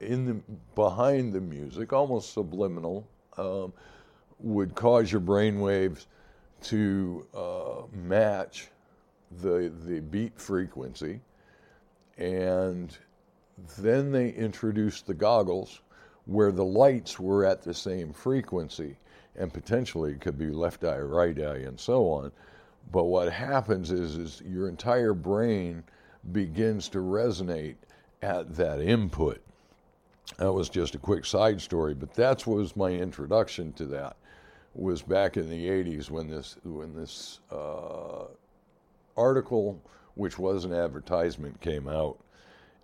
[0.00, 0.34] in the
[0.74, 3.06] behind the music, almost subliminal,
[3.38, 3.72] um,
[4.38, 6.06] would cause your brain waves
[6.62, 8.68] to uh, match
[9.42, 11.20] the the beat frequency,
[12.18, 12.96] and
[13.78, 15.80] then they introduced the goggles
[16.26, 18.96] where the lights were at the same frequency
[19.38, 22.32] and potentially it could be left eye, right eye, and so on.
[22.92, 25.82] But what happens is, is your entire brain
[26.32, 27.76] begins to resonate
[28.22, 29.40] at that input.
[30.38, 34.16] That was just a quick side story, but that was my introduction to that.
[34.74, 38.24] Was back in the '80s when this when this uh,
[39.16, 39.80] article,
[40.14, 42.18] which was an advertisement, came out.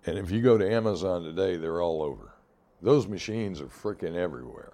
[0.05, 2.33] And if you go to Amazon today, they're all over.
[2.81, 4.73] Those machines are freaking everywhere.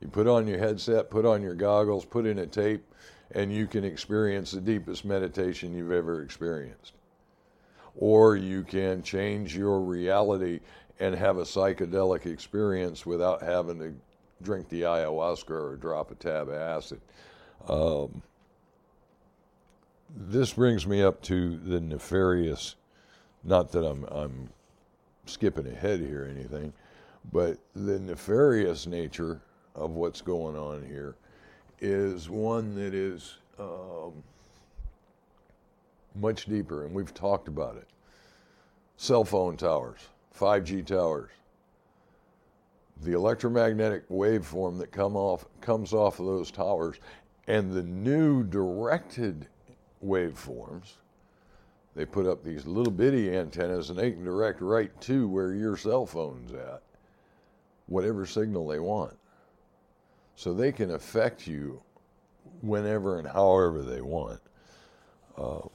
[0.00, 2.82] You put on your headset, put on your goggles, put in a tape,
[3.32, 6.94] and you can experience the deepest meditation you've ever experienced.
[7.96, 10.60] Or you can change your reality
[10.98, 13.94] and have a psychedelic experience without having to
[14.42, 17.00] drink the ayahuasca or drop a tab of acid.
[17.68, 18.22] Um,
[20.16, 22.76] this brings me up to the nefarious,
[23.44, 24.48] not that I'm, I'm
[25.26, 26.72] skipping ahead here or anything,
[27.32, 29.40] but the nefarious nature
[29.74, 31.16] of what's going on here
[31.80, 34.12] is one that is um,
[36.14, 37.86] much deeper, and we've talked about it.
[38.96, 40.00] Cell phone towers,
[40.38, 41.30] 5G towers,
[43.02, 46.96] the electromagnetic waveform that come off comes off of those towers,
[47.46, 49.46] and the new directed
[50.04, 50.92] waveforms.
[51.96, 55.76] They put up these little bitty antennas, and they can direct right to where your
[55.76, 56.82] cell phone's at,
[57.86, 59.16] whatever signal they want.
[60.40, 61.82] So they can affect you
[62.62, 64.40] whenever and however they want.
[65.36, 65.68] Uh,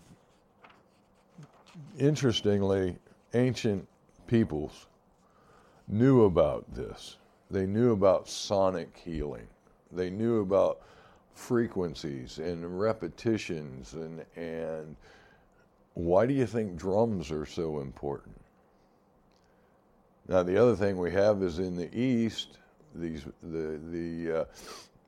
[2.00, 2.96] interestingly,
[3.36, 3.88] ancient
[4.26, 4.88] peoples
[5.88, 7.18] knew about this.
[7.52, 9.48] They knew about sonic healing.
[9.92, 10.82] They knew about
[11.36, 14.96] frequencies and repetitions and and
[15.94, 18.42] why do you think drums are so important?
[20.28, 22.58] Now the other thing we have is in the east
[22.96, 24.46] these the the uh,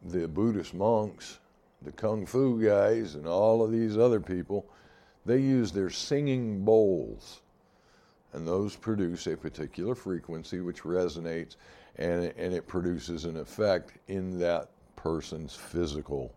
[0.06, 1.40] the Buddhist monks,
[1.82, 4.66] the kung fu guys, and all of these other people,
[5.26, 7.42] they use their singing bowls,
[8.34, 11.56] and those produce a particular frequency which resonates,
[11.98, 16.34] and and it produces an effect in that person's physical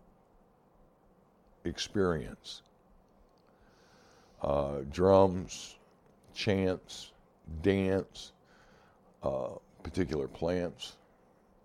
[1.65, 2.61] experience.
[4.41, 5.75] Uh, drums,
[6.33, 7.11] chants,
[7.61, 8.31] dance,
[9.21, 9.49] uh,
[9.83, 10.97] particular plants,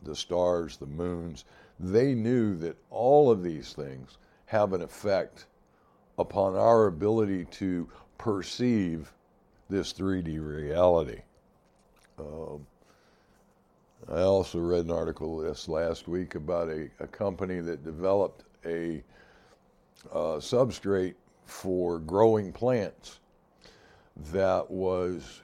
[0.07, 1.45] the stars, the moons,
[1.79, 5.47] they knew that all of these things have an effect
[6.19, 7.89] upon our ability to
[8.19, 9.13] perceive
[9.69, 11.21] this 3D reality.
[12.19, 12.67] Um,
[14.09, 19.03] I also read an article this last week about a, a company that developed a,
[20.13, 21.15] a substrate
[21.45, 23.19] for growing plants
[24.33, 25.43] that was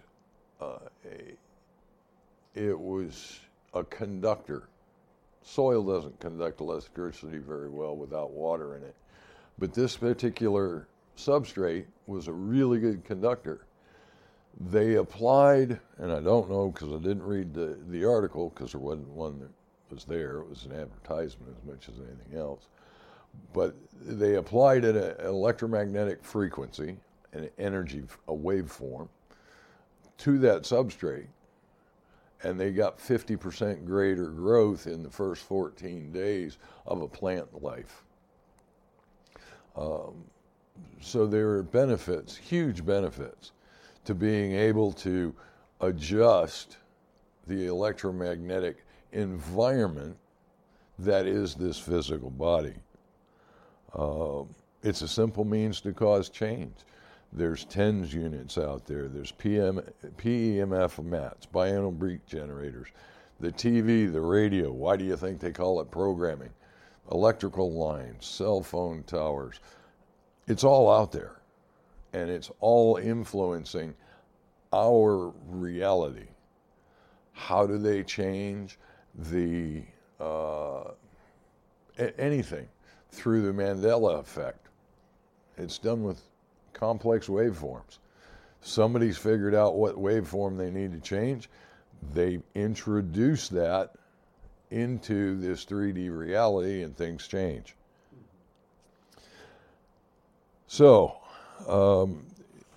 [0.61, 1.35] uh, a,
[2.55, 3.41] it was
[3.75, 4.69] a conductor.
[5.43, 8.95] Soil doesn't conduct electricity very well without water in it.
[9.59, 13.67] But this particular substrate was a really good conductor.
[14.61, 18.81] They applied, and I don't know because I didn't read the, the article because there
[18.81, 19.51] wasn't one that
[19.91, 20.39] was there.
[20.39, 22.69] It was an advertisement as much as anything else.
[23.53, 26.97] But they applied an electromagnetic frequency,
[27.33, 29.09] an energy, a waveform,
[30.19, 31.27] to that substrate
[32.45, 38.03] and they got 50% greater growth in the first 14 days of a plant life.
[39.77, 40.25] Um,
[41.01, 43.53] so there are benefits, huge benefits,
[44.05, 45.35] to being able to
[45.81, 46.79] adjust
[47.47, 50.17] the electromagnetic environment
[50.99, 52.75] that is this physical body.
[53.95, 54.49] Um,
[54.83, 56.75] it's a simple means to cause change.
[57.33, 59.09] There's TENS units out there.
[59.09, 59.81] There's PM,
[60.19, 62.89] PEMF mats, binaural beat generators,
[63.41, 64.71] the TV, the radio.
[64.71, 66.51] Why do you think they call it programming?
[67.11, 69.61] Electrical lines, cell phone towers.
[70.47, 71.41] It's all out there,
[72.13, 73.95] and it's all influencing
[74.73, 76.29] our reality.
[77.33, 78.79] How do they change
[79.15, 79.83] the
[80.21, 80.91] uh,
[82.19, 82.69] anything
[83.11, 84.69] through the Mandela effect?
[85.57, 86.23] It's done with
[86.73, 87.99] complex waveforms.
[88.61, 91.49] Somebody's figured out what waveform they need to change.
[92.15, 93.95] They introduce that
[94.71, 97.75] into this 3D reality and things change.
[100.67, 101.17] So,
[101.69, 102.25] um,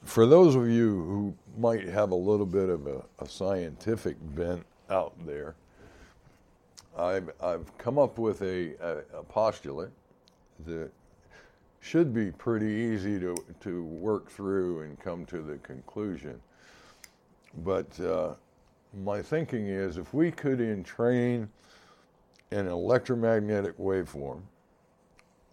[0.03, 4.65] for those of you who might have a little bit of a, a scientific bent
[4.89, 5.55] out there,
[6.97, 9.91] I've, I've come up with a, a, a postulate
[10.65, 10.91] that
[11.85, 16.41] should be pretty easy to, to work through and come to the conclusion.
[17.63, 18.33] But uh,
[19.03, 21.47] my thinking is if we could entrain
[22.49, 24.41] an electromagnetic waveform,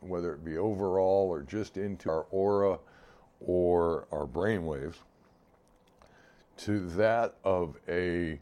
[0.01, 2.78] whether it be overall or just into our aura
[3.45, 5.01] or our brain waves,
[6.57, 8.41] to that of a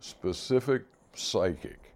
[0.00, 1.92] specific psychic.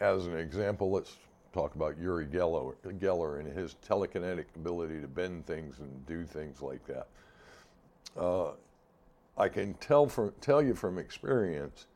[0.00, 1.16] As an example, let's
[1.54, 6.60] talk about Uri Geller, Geller and his telekinetic ability to bend things and do things
[6.60, 7.06] like that.
[8.18, 8.50] Uh,
[9.38, 11.86] I can tell from tell you from experience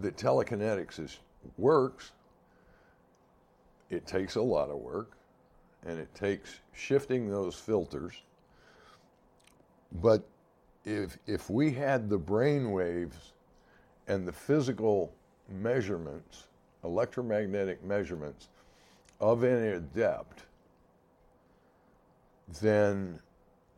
[0.00, 1.18] that telekinetics is,
[1.56, 2.12] works,
[3.90, 5.12] it takes a lot of work
[5.86, 8.22] and it takes shifting those filters.
[10.02, 10.26] But
[10.84, 13.32] if, if we had the brain waves
[14.08, 15.12] and the physical
[15.48, 16.47] measurements,
[16.84, 18.48] electromagnetic measurements
[19.20, 20.42] of an adept,
[22.60, 23.18] then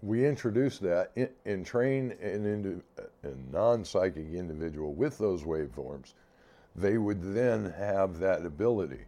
[0.03, 1.13] we introduce that
[1.45, 2.83] and train an into
[3.23, 6.15] a non-psychic individual with those waveforms,
[6.77, 9.05] they would then have that ability.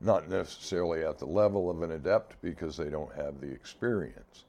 [0.00, 4.44] Not necessarily at the level of an adept because they don't have the experience,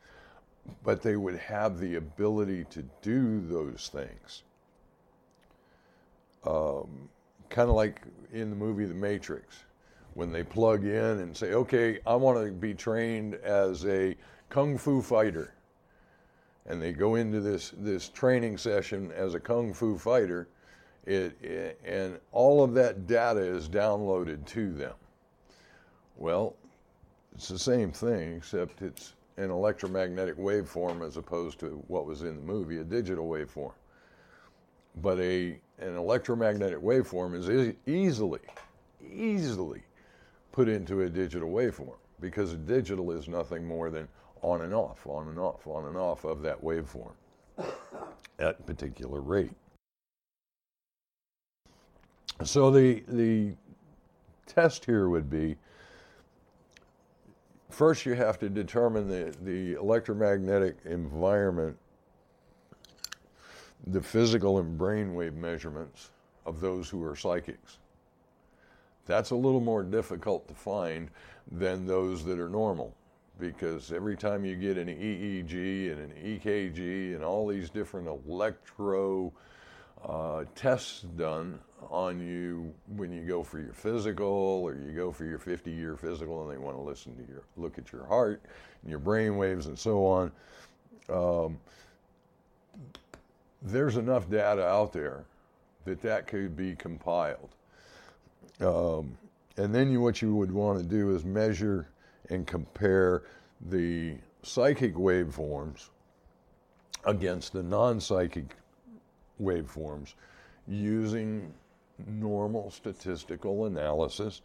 [0.84, 4.44] but they would have the ability to do those things.
[6.46, 7.10] Um,
[7.50, 8.02] kind of like
[8.34, 9.66] in the movie The Matrix,
[10.14, 14.16] when they plug in and say, okay, I want to be trained as a
[14.50, 15.54] kung fu fighter.
[16.66, 20.48] And they go into this, this training session as a kung fu fighter,
[21.06, 24.94] it, it, and all of that data is downloaded to them.
[26.18, 26.56] Well,
[27.36, 32.36] it's the same thing, except it's an electromagnetic waveform as opposed to what was in
[32.38, 33.74] the movie, a digital waveform.
[35.02, 38.40] But a, an electromagnetic waveform is e- easily,
[39.02, 39.82] easily
[40.52, 44.08] put into a digital waveform because digital is nothing more than
[44.42, 47.14] on and off, on and off, on and off of that waveform
[48.40, 49.52] at a particular rate.
[52.44, 53.54] So the the
[54.46, 55.56] test here would be
[57.70, 61.78] first you have to determine the, the electromagnetic environment,
[63.88, 66.10] the physical and brainwave measurements
[66.46, 67.78] of those who are psychics.
[69.06, 71.10] That's a little more difficult to find
[71.52, 72.96] than those that are normal
[73.40, 79.32] because every time you get an EEG and an EKG and all these different electro
[80.08, 81.60] uh, tests done
[81.90, 85.96] on you when you go for your physical or you go for your 50 year
[85.96, 88.42] physical and they want to listen to your look at your heart
[88.82, 90.32] and your brain waves and so on
[91.10, 91.58] um,
[93.66, 95.26] there's enough data out there
[95.86, 97.50] that that could be compiled
[98.62, 99.18] um,
[99.58, 101.88] and then you, what you would want to do is measure
[102.30, 103.24] and compare
[103.70, 105.90] the psychic waveforms
[107.06, 108.56] against the non psychic
[109.42, 110.14] waveforms
[110.68, 111.54] using
[112.08, 114.42] normal statistical analysis.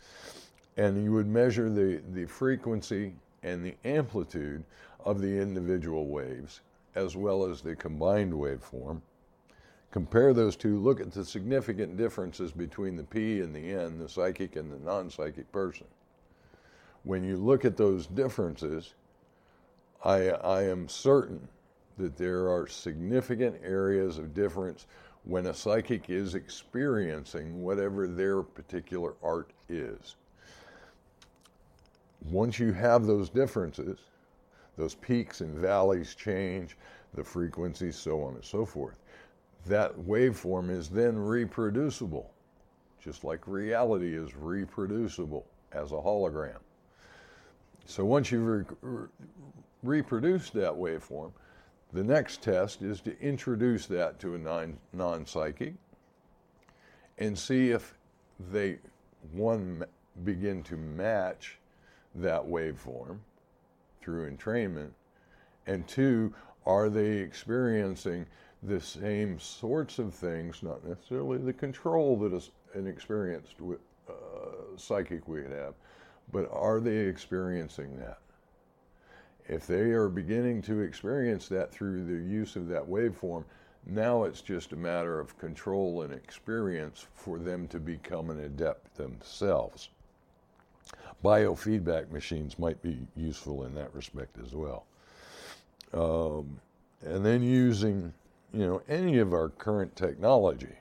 [0.76, 4.62] And you would measure the, the frequency and the amplitude
[5.04, 6.60] of the individual waves
[6.94, 9.00] as well as the combined waveform.
[9.90, 14.08] Compare those two, look at the significant differences between the P and the N, the
[14.08, 15.86] psychic and the non psychic person
[17.02, 18.94] when you look at those differences,
[20.04, 21.48] I, I am certain
[21.98, 24.86] that there are significant areas of difference
[25.24, 30.16] when a psychic is experiencing whatever their particular art is.
[32.30, 33.98] Once you have those differences,
[34.76, 36.76] those peaks and valleys change,
[37.14, 38.98] the frequencies, so on and so forth.
[39.66, 42.30] That waveform is then reproducible,
[43.02, 46.58] just like reality is reproducible as a hologram.
[47.86, 49.08] So once you've re- re-
[49.82, 51.32] reproduced that waveform,
[51.92, 54.38] the next test is to introduce that to a
[54.92, 55.74] non psychic
[57.18, 57.94] and see if
[58.50, 58.78] they,
[59.32, 59.84] one,
[60.24, 61.58] begin to match
[62.14, 63.18] that waveform
[64.00, 64.90] through entrainment,
[65.66, 66.34] and two,
[66.66, 68.26] are they experiencing
[68.62, 73.54] the same sorts of things, not necessarily the control that an experienced
[74.08, 74.12] uh,
[74.76, 75.74] psychic would have,
[76.32, 78.18] but are they experiencing that?
[79.48, 83.44] If they are beginning to experience that through the use of that waveform,
[83.86, 88.94] now it's just a matter of control and experience for them to become an adept
[88.96, 89.88] themselves.
[91.24, 94.84] Biofeedback machines might be useful in that respect as well.
[95.92, 96.60] Um,
[97.02, 98.12] and then using,
[98.52, 100.74] you know, any of our current technology,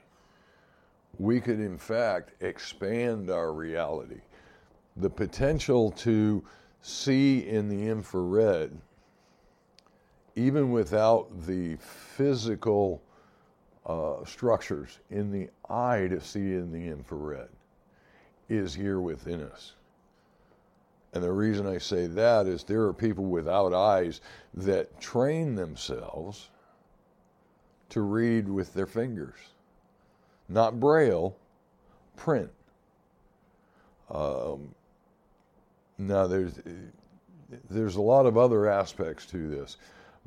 [1.17, 4.21] we could in fact expand our reality
[4.97, 6.43] the potential to
[6.81, 8.71] see in the infrared,
[10.35, 13.01] even without the physical
[13.85, 17.49] uh, structures in the eye to see in the infrared,
[18.49, 19.73] is here within us.
[21.13, 24.21] And the reason I say that is there are people without eyes
[24.53, 26.49] that train themselves
[27.89, 29.37] to read with their fingers,
[30.47, 31.35] not braille,
[32.15, 32.49] print.
[34.09, 34.73] Um,
[35.97, 36.59] now, there's
[37.69, 39.77] there's a lot of other aspects to this,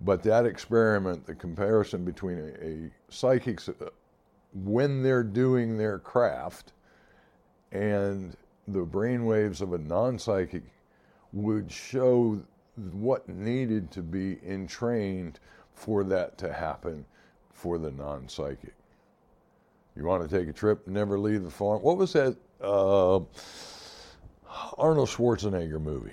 [0.00, 3.70] but that experiment, the comparison between a, a psychic's
[4.64, 6.72] when they're doing their craft,
[7.70, 8.36] and
[8.68, 10.62] the brain waves of a non psychic
[11.32, 12.40] would show
[12.92, 15.38] what needed to be entrained
[15.74, 17.04] for that to happen
[17.52, 18.74] for the non psychic.
[19.96, 21.82] You want to take a trip, never leave the farm.
[21.82, 23.20] What was that uh,
[24.78, 26.12] Arnold Schwarzenegger movie?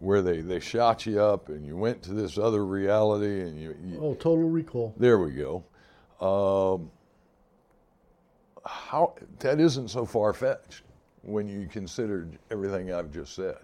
[0.00, 3.76] Where they, they shot you up and you went to this other reality and you,
[3.84, 4.94] you Oh, Total Recall.
[4.96, 5.64] there we go.
[6.20, 6.90] Um,
[8.64, 10.82] how that isn't so far fetched
[11.22, 13.56] when you consider everything I've just said.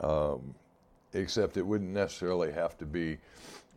[0.00, 0.54] Um,
[1.12, 3.18] except it wouldn't necessarily have to be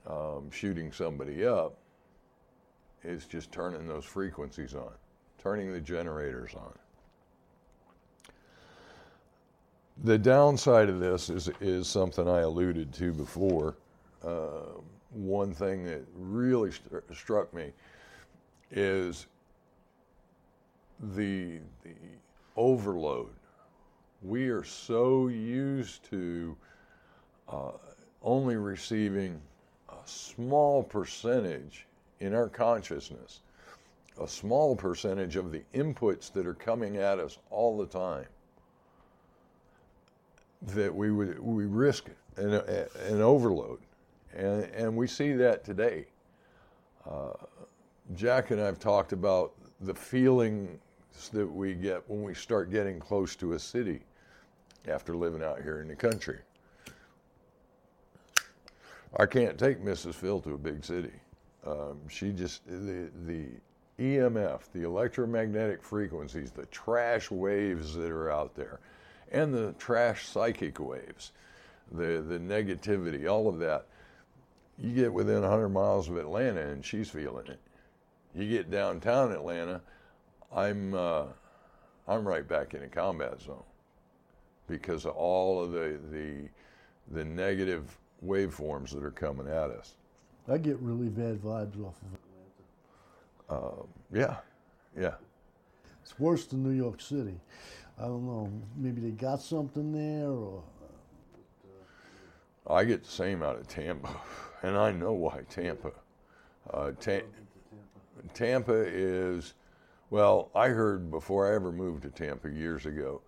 [0.08, 1.76] um, shooting somebody up.
[3.04, 4.92] It's just turning those frequencies on,
[5.42, 6.74] turning the generators on.
[10.04, 13.76] The downside of this is, is something I alluded to before.
[14.24, 14.80] Uh,
[15.12, 17.72] one thing that really st- struck me
[18.72, 19.28] is
[21.16, 21.92] the, the
[22.56, 23.30] overload.
[24.24, 26.56] We are so used to
[27.50, 27.72] uh,
[28.24, 29.40] only receiving
[29.90, 31.86] a small percentage
[32.20, 33.42] in our consciousness,
[34.22, 38.26] a small percentage of the inputs that are coming at us all the time,
[40.68, 42.06] that we would we risk
[42.38, 43.80] an, an overload,
[44.36, 46.06] and and we see that today.
[47.10, 47.34] Uh,
[48.16, 50.70] Jack and I have talked about the feelings
[51.32, 54.02] that we get when we start getting close to a city
[54.88, 56.40] after living out here in the country.
[59.18, 60.16] I can't take Mrs.
[60.16, 61.12] Phil to a big city.
[61.66, 63.48] Um, she just the the
[64.00, 68.80] EMF, the electromagnetic frequencies, the trash waves that are out there,
[69.32, 71.32] and the trash psychic waves,
[71.92, 73.86] the the negativity, all of that.
[74.80, 77.60] You get within 100 miles of Atlanta, and she's feeling it.
[78.34, 79.82] You get downtown Atlanta,
[80.56, 81.26] I'm uh,
[82.08, 83.64] I'm right back in a combat zone
[84.68, 86.50] because of all of the the
[87.12, 89.96] the negative waveforms that are coming at us.
[90.50, 92.18] I get really bad vibes off of
[93.50, 93.66] Atlanta.
[93.66, 94.38] Um, yeah,
[95.00, 95.14] yeah.
[96.02, 97.40] It's worse than New York City.
[97.98, 98.52] I don't know.
[98.76, 100.64] Maybe they got something there, or
[102.68, 104.10] I get the same out of Tampa,
[104.64, 105.92] and I know why Tampa.
[106.70, 107.28] Uh, Ta-
[108.34, 109.54] Tampa is,
[110.10, 113.22] well, I heard before I ever moved to Tampa years ago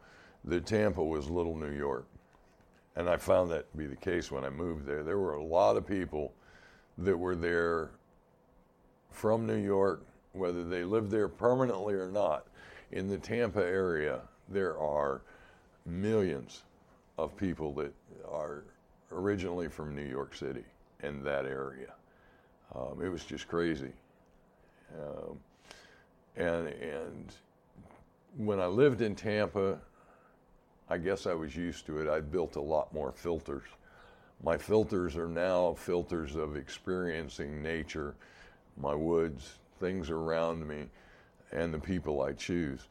[0.45, 2.07] that Tampa was little New York.
[2.97, 5.03] And I found that to be the case when I moved there.
[5.03, 6.33] There were a lot of people
[6.97, 7.91] that were there
[9.11, 12.47] from New York, whether they lived there permanently or not.
[12.91, 15.21] In the Tampa area, there are
[15.85, 16.63] millions
[17.17, 17.93] of people that
[18.29, 18.63] are
[19.11, 20.63] originally from New York City
[21.01, 21.93] and that area.
[22.73, 23.91] Um, it was just crazy.
[24.99, 25.37] Um,
[26.35, 27.33] and and
[28.37, 29.79] when I lived in Tampa,
[30.89, 32.09] I guess I was used to it.
[32.09, 33.63] I built a lot more filters.
[34.43, 38.15] My filters are now filters of experiencing nature,
[38.77, 40.85] my woods, things around me,
[41.51, 42.87] and the people I choose.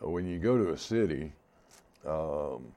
[0.00, 1.32] When you go to a city,
[2.06, 2.72] um,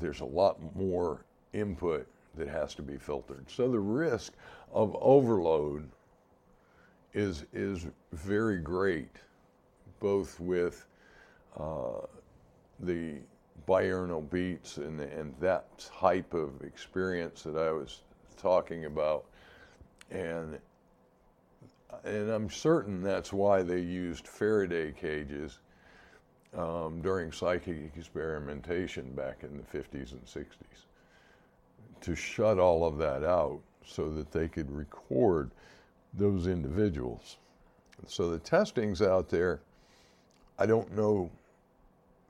[0.00, 3.44] there's a lot more input that has to be filtered.
[3.48, 4.32] So the risk
[4.72, 5.88] of overload
[7.14, 9.16] is is very great,
[10.00, 10.86] both with
[11.58, 12.06] uh,
[12.80, 13.14] the
[13.66, 18.02] binaural beats and and that type of experience that I was
[18.36, 19.24] talking about,
[20.10, 20.58] and
[22.04, 25.58] and I'm certain that's why they used Faraday cages
[26.56, 30.46] um, during psychic experimentation back in the 50s and 60s
[32.00, 35.50] to shut all of that out so that they could record
[36.14, 37.36] those individuals.
[38.06, 39.60] So the testing's out there.
[40.58, 41.30] I don't know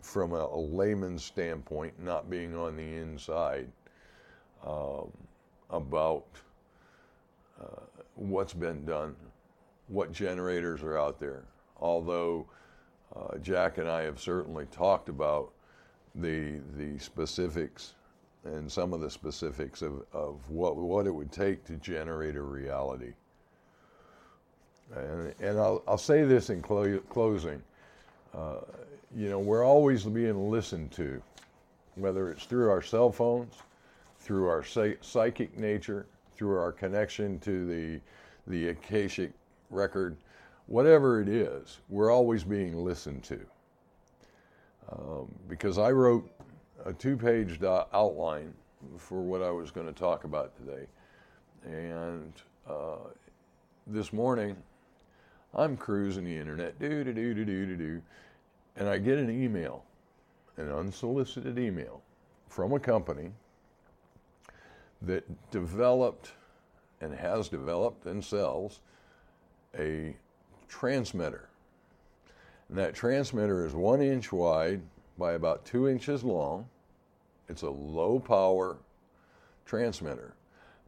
[0.07, 3.67] from a, a layman's standpoint, not being on the inside,
[4.65, 5.11] um,
[5.71, 6.25] about
[7.61, 7.81] uh,
[8.15, 9.17] what's been done,
[9.89, 11.43] what generators are out there.
[11.81, 12.47] Although
[13.15, 15.51] uh, Jack and I have certainly talked about
[16.15, 17.95] the the specifics
[18.45, 22.43] and some of the specifics of, of what what it would take to generate a
[22.43, 23.13] reality.
[24.95, 27.61] And, and I'll, I'll say this in clo- closing.
[28.33, 28.61] Uh,
[29.15, 31.23] you know, we're always being listened to,
[31.95, 33.55] whether it's through our cell phones,
[34.19, 38.01] through our psychic nature, through our connection to the,
[38.47, 39.33] the Akashic
[39.71, 40.17] record,
[40.67, 43.41] whatever it is, we're always being listened to.
[44.93, 46.31] Um, because I wrote
[46.85, 48.53] a two page outline
[48.99, 50.87] for what I was going to talk about today.
[51.65, 52.33] And
[52.69, 53.09] uh,
[53.87, 54.57] this morning,
[55.55, 58.03] I'm cruising the internet, do do do do do do,
[58.77, 59.85] and I get an email,
[60.57, 62.03] an unsolicited email
[62.49, 63.31] from a company
[65.03, 66.33] that developed
[67.01, 68.81] and has developed and sells
[69.79, 70.16] a
[70.68, 71.49] transmitter.
[72.68, 74.81] And that transmitter is one inch wide
[75.18, 76.68] by about two inches long.
[77.49, 78.77] It's a low power
[79.64, 80.35] transmitter.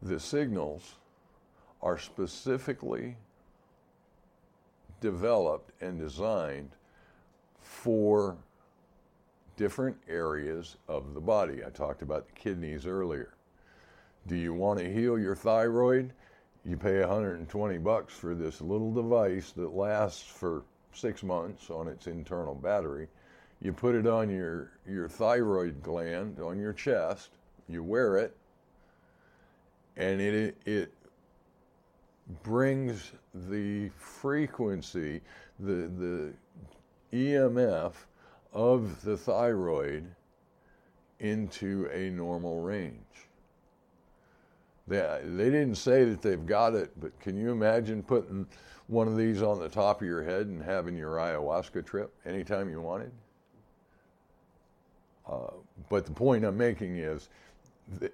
[0.01, 0.95] The signals
[1.81, 3.15] are specifically
[5.01, 6.71] developed and designed
[7.83, 8.37] for
[9.55, 11.63] different areas of the body.
[11.65, 13.33] I talked about the kidneys earlier.
[14.27, 16.11] Do you want to heal your thyroid?
[16.65, 22.07] You pay 120 bucks for this little device that lasts for six months on its
[22.07, 23.07] internal battery.
[23.61, 27.29] You put it on your, your thyroid gland on your chest,
[27.69, 28.35] you wear it,
[29.95, 30.93] and it, it
[32.43, 35.21] brings the frequency,
[35.59, 36.33] the, the
[37.13, 37.93] EMF
[38.53, 40.05] of the thyroid
[41.19, 42.95] into a normal range.
[44.87, 48.47] They, they didn't say that they've got it, but can you imagine putting
[48.87, 52.69] one of these on the top of your head and having your ayahuasca trip anytime
[52.69, 53.11] you wanted?
[55.29, 55.51] Uh,
[55.89, 57.29] but the point I'm making is,
[57.99, 58.13] that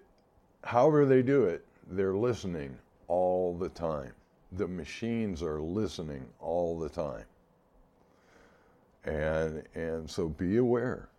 [0.64, 2.78] however they do it, they're listening
[3.08, 4.12] all the time.
[4.54, 7.26] The machines are listening all the time.
[9.06, 11.10] And, and so be aware.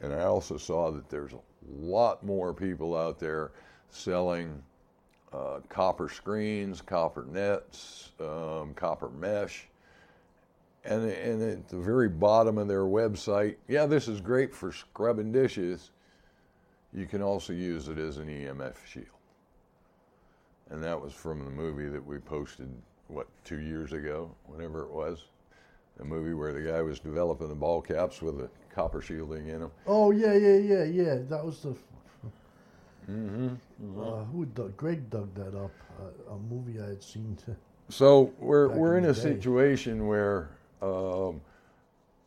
[0.00, 1.40] And I also saw that there's a
[1.78, 3.52] lot more people out there
[3.90, 4.62] selling
[5.32, 9.66] uh, copper screens, copper nets, um, copper mesh.
[10.84, 15.32] And, and at the very bottom of their website, yeah, this is great for scrubbing
[15.32, 15.90] dishes.
[16.94, 19.06] You can also use it as an EMF shield.
[20.70, 22.70] And that was from the movie that we posted,
[23.08, 25.24] what, two years ago, whenever it was.
[26.00, 29.60] A movie where the guy was developing the ball caps with a copper shielding in
[29.60, 29.70] them.
[29.86, 31.14] Oh yeah, yeah, yeah, yeah.
[31.28, 31.74] That was the.
[33.10, 33.54] Mm-hmm.
[33.98, 34.76] Uh, who dug?
[34.76, 35.72] Greg dug that up.
[35.98, 37.36] Uh, a movie I had seen.
[37.88, 39.20] So we're we're in in a day.
[39.20, 40.50] situation where,
[40.82, 41.40] um,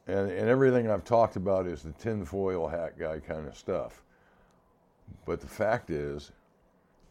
[0.08, 4.04] and and everything I've talked about is the tinfoil hat guy kind of stuff.
[5.26, 6.32] But the fact is,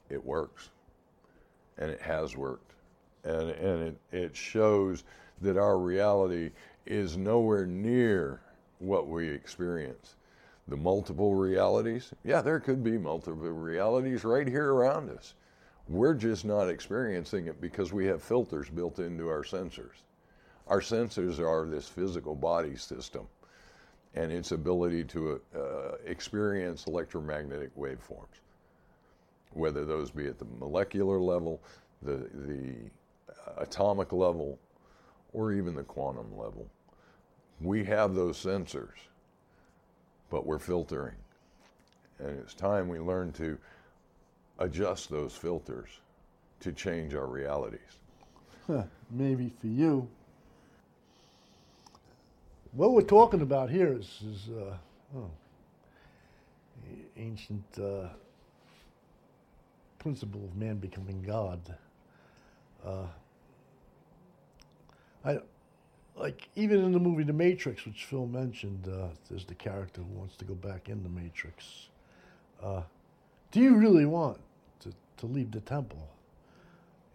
[0.08, 0.70] it works,
[1.78, 2.72] and it has worked,
[3.24, 5.04] and and it it shows
[5.40, 6.50] that our reality
[6.86, 8.40] is nowhere near
[8.78, 10.16] what we experience.
[10.68, 15.34] The multiple realities, yeah, there could be multiple realities right here around us.
[15.88, 20.04] We're just not experiencing it because we have filters built into our sensors.
[20.68, 23.26] Our sensors are this physical body system
[24.14, 25.60] and its ability to uh,
[26.06, 28.40] experience electromagnetic waveforms,
[29.52, 31.60] whether those be at the molecular level,
[32.02, 32.74] the, the
[33.58, 34.58] atomic level,
[35.32, 36.66] or even the quantum level.
[37.60, 38.96] We have those sensors,
[40.30, 41.16] but we're filtering.
[42.18, 43.58] And it's time we learn to
[44.58, 45.88] adjust those filters
[46.60, 47.80] to change our realities.
[49.10, 50.08] Maybe for you.
[52.72, 54.76] What we're talking about here is, is uh,
[55.16, 55.30] oh,
[57.16, 58.08] ancient uh,
[59.98, 61.58] principle of man becoming God.
[62.84, 63.06] Uh,
[65.24, 65.38] I
[66.16, 68.88] like even in the movie The Matrix, which Phil mentioned.
[68.88, 71.88] Uh, there's the character who wants to go back in the Matrix.
[72.62, 72.82] Uh,
[73.50, 74.38] do you really want
[74.80, 76.06] to, to leave the temple?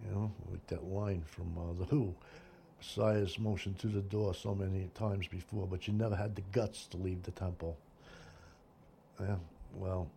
[0.05, 2.13] You know, like that line from uh, The Who.
[2.79, 6.85] Messiah's motioned to the door so many times before, but you never had the guts
[6.87, 7.77] to leave the temple.
[9.19, 9.37] Yeah,
[9.73, 10.07] well,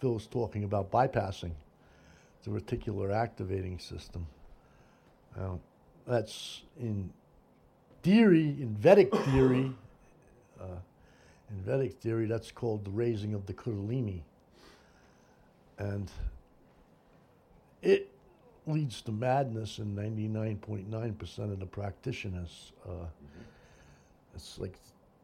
[0.00, 1.52] Phil's talking about bypassing
[2.44, 4.26] the reticular activating system.
[6.06, 7.12] That's in
[8.02, 9.72] theory, in Vedic theory,
[10.60, 10.78] uh,
[11.50, 14.22] in Vedic theory, that's called the raising of the Kundalini.
[15.78, 16.10] And
[17.82, 18.10] it
[18.66, 22.72] leads to madness in 99.9% of the practitioners.
[22.88, 23.06] Uh,
[24.34, 24.78] It's like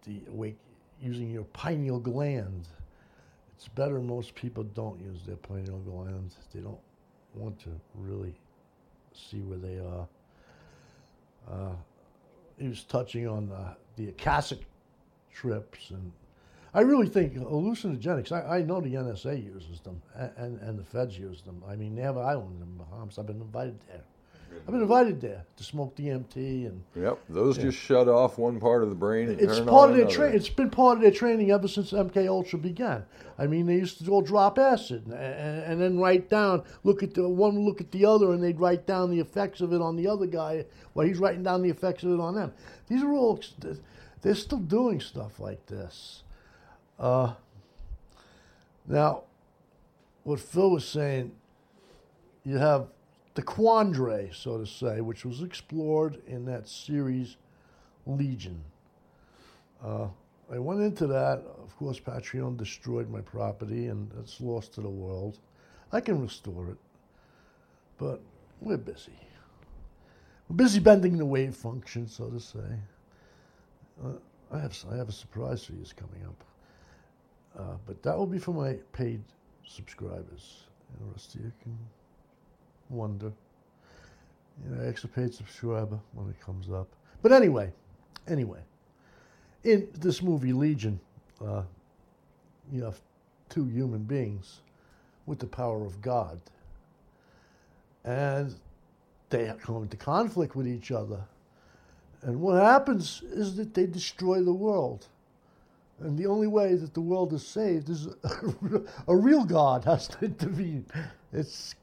[0.05, 0.57] the awake
[1.03, 2.69] using your pineal gland.
[3.57, 6.35] It's better most people don't use their pineal gland.
[6.55, 6.81] They don't
[7.35, 8.35] want to really
[9.15, 10.07] see where they are.
[11.51, 11.75] Uh,
[12.59, 14.61] he was touching on the, the Akashic
[15.33, 16.13] trips and
[16.75, 18.33] I really think hallucinogenics.
[18.33, 21.63] I, I know the NSA uses them, and, and, and the feds use them.
[21.69, 23.19] I mean, they have islands in Bahamas.
[23.19, 24.01] I've been invited there.
[24.61, 28.83] I've been invited there to smoke DMT, and Yep, those just shut off one part
[28.83, 30.37] of the brain and it's part of their training.
[30.37, 33.05] It's been part of their training ever since MK Ultra began.
[33.39, 37.03] I mean, they used to all drop acid and, and, and then write down, look
[37.03, 39.81] at the one, look at the other, and they'd write down the effects of it
[39.81, 42.53] on the other guy while he's writing down the effects of it on them.
[42.89, 43.41] These are all
[44.23, 46.23] they're still doing stuff like this.
[46.99, 47.35] Uh,
[48.87, 49.25] now,
[50.23, 51.33] what Phil was saying,
[52.45, 52.87] you have
[53.35, 57.37] the quandary, so to say, which was explored in that series
[58.07, 58.63] Legion.
[59.83, 60.09] Uh,
[60.53, 61.43] I went into that.
[61.63, 65.39] Of course, Patreon destroyed my property and it's lost to the world.
[65.93, 66.79] I can restore it,
[67.99, 68.21] but
[68.61, 69.13] we're busy.
[70.49, 72.59] We're busy bending the wave function, so to say.
[74.05, 74.13] Uh,
[74.53, 76.45] I have I have a surprise for you coming up,
[77.59, 79.23] uh, but that will be for my paid
[79.67, 80.65] subscribers.
[80.91, 81.79] And the rest of you can
[82.93, 83.33] wonder.
[84.65, 86.89] You know, extra paid subscriber when it comes up.
[87.23, 87.73] But anyway,
[88.29, 88.61] anyway,
[89.65, 91.01] in this movie Legion,
[91.45, 91.63] uh,
[92.71, 93.01] you have
[93.49, 94.61] two human beings
[95.27, 96.41] with the power of God,
[98.05, 98.55] and
[99.31, 101.25] they come into conflict with each other.
[102.23, 105.09] And what happens is that they destroy the world.
[106.01, 110.09] And the only way that the world is saved is a, a real God has
[110.09, 110.87] to intervene.
[111.33, 111.75] It's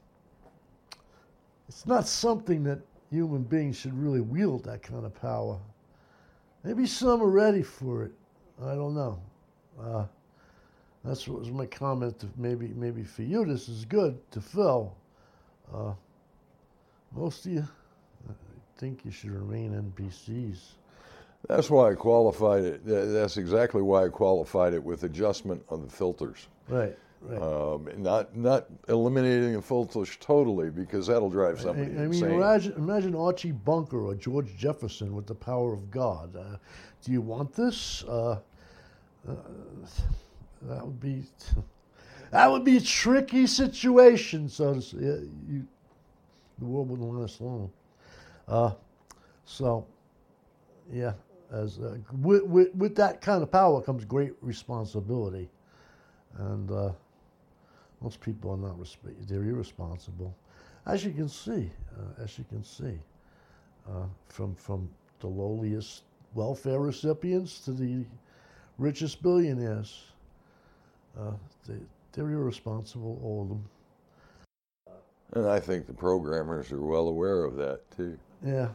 [1.70, 2.80] it's not something that
[3.12, 5.56] human beings should really wield that kind of power.
[6.64, 8.10] Maybe some are ready for it.
[8.60, 9.20] I don't know.
[9.80, 10.04] Uh,
[11.04, 12.18] that's what was my comment.
[12.18, 14.18] To maybe maybe for you this is good.
[14.32, 14.92] To Phil,
[15.72, 15.92] uh,
[17.12, 17.68] most of you
[18.28, 18.32] I
[18.76, 20.72] think you should remain NPCs.
[21.48, 22.84] That's why I qualified it.
[22.84, 26.48] That's exactly why I qualified it with adjustment on the filters.
[26.68, 26.98] Right.
[27.22, 27.42] Right.
[27.42, 32.72] Um, not not eliminating the filters totally because that'll drive I, somebody I mean, imagine,
[32.78, 36.34] imagine Archie Bunker or George Jefferson with the power of God.
[36.34, 36.56] Uh,
[37.04, 38.04] do you want this?
[38.04, 38.38] Uh,
[39.28, 39.34] uh,
[40.62, 41.24] that would be
[42.30, 44.48] that would be a tricky situation.
[44.48, 44.96] So to say.
[45.00, 45.16] Yeah,
[45.46, 45.66] you,
[46.58, 47.70] the world wouldn't last long.
[48.48, 48.72] Uh,
[49.44, 49.86] so,
[50.90, 51.12] yeah,
[51.52, 55.50] as uh, with, with with that kind of power comes great responsibility,
[56.38, 56.70] and.
[58.00, 60.34] Most people are not resp- they're irresponsible,
[60.86, 62.98] as you can see, uh, as you can see,
[63.88, 64.88] uh, from from
[65.20, 68.04] the lowliest welfare recipients to the
[68.78, 70.04] richest billionaires.
[71.18, 71.32] Uh,
[71.66, 71.74] they,
[72.12, 73.64] they're irresponsible, all of them.
[75.34, 78.18] and I think the programmers are well aware of that too.
[78.44, 78.68] Yeah,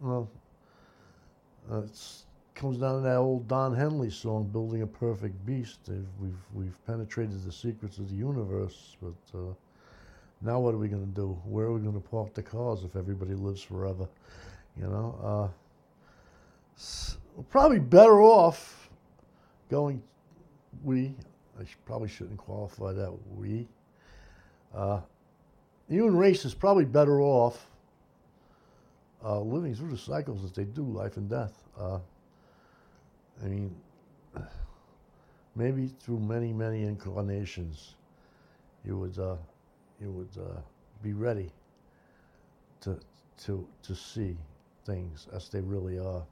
[0.00, 0.28] well,
[1.72, 2.25] uh, it's
[2.56, 5.78] comes down to that old Don Henley song, "Building a Perfect Beast."
[6.18, 9.52] We've we've penetrated the secrets of the universe, but uh,
[10.40, 11.38] now what are we going to do?
[11.44, 14.08] Where are we going to park the cars if everybody lives forever?
[14.76, 15.48] You know, uh,
[17.36, 18.90] we're probably better off
[19.70, 20.02] going.
[20.82, 21.14] We,
[21.60, 23.12] I probably shouldn't qualify that.
[23.34, 23.68] We,
[24.74, 25.00] uh,
[25.88, 27.66] the human race is probably better off
[29.24, 31.54] uh, living through the cycles that they do, life and death.
[31.78, 31.98] Uh,
[33.44, 33.74] I mean,
[35.56, 37.94] maybe through many, many incarnations,
[38.84, 39.36] you would uh,
[40.00, 40.60] you would uh,
[41.02, 41.50] be ready
[42.80, 42.98] to
[43.44, 44.36] to to see
[44.84, 46.22] things as they really are.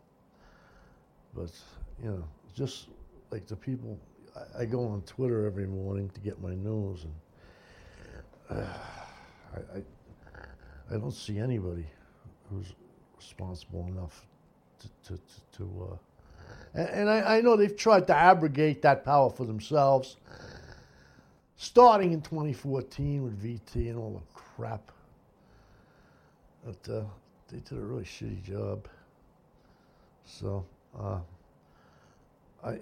[1.35, 1.51] But
[2.03, 2.25] you know,
[2.55, 2.89] just
[3.31, 3.99] like the people,
[4.37, 8.67] I, I go on Twitter every morning to get my news, and uh,
[9.57, 9.83] I, I
[10.95, 11.87] I don't see anybody
[12.51, 12.73] who's
[13.17, 14.27] responsible enough
[14.81, 15.59] to to to.
[15.59, 15.97] to uh,
[16.75, 20.17] and, and I, I know they've tried to abrogate that power for themselves,
[21.57, 24.91] starting in 2014 with VT and all the crap.
[26.65, 27.05] But uh,
[27.49, 28.89] they did a really shitty job.
[30.25, 30.65] So
[30.99, 31.19] uh,
[32.65, 32.79] I,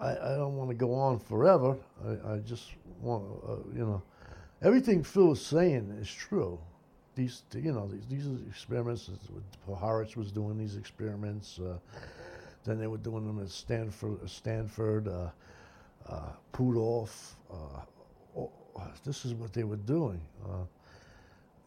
[0.00, 1.76] I I don't want to go on forever.
[2.04, 4.02] I, I just want uh, you know
[4.62, 6.58] everything Phil is saying is true.
[7.14, 9.10] These you know these these experiments.
[9.66, 11.60] Horowitz was doing these experiments.
[11.60, 11.78] Uh,
[12.64, 14.28] then they were doing them at Stanford.
[14.28, 15.30] Stanford, uh,
[16.08, 17.34] uh, Puthoff.
[17.50, 17.80] Uh,
[18.36, 18.50] oh,
[19.04, 20.20] this is what they were doing.
[20.44, 20.64] Uh,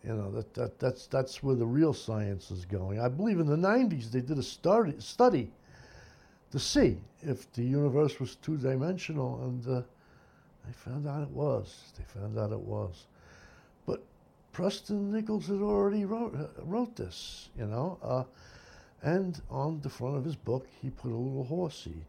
[0.03, 2.99] you know that, that that's that's where the real science is going.
[2.99, 5.51] I believe in the '90s they did a study study
[6.51, 9.81] to see if the universe was two dimensional, and uh,
[10.65, 11.91] they found out it was.
[11.97, 13.07] They found out it was.
[13.87, 14.03] But
[14.53, 17.97] Preston Nichols had already wrote wrote this, you know.
[18.03, 18.23] Uh,
[19.06, 22.08] and on the front of his book, he put a little horsey,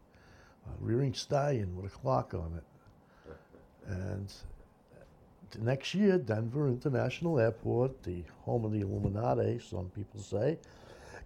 [0.65, 2.63] a rearing stallion with a clock on it.
[3.87, 4.33] And
[5.51, 10.57] the next year, Denver International Airport, the home of the Illuminati, some people say,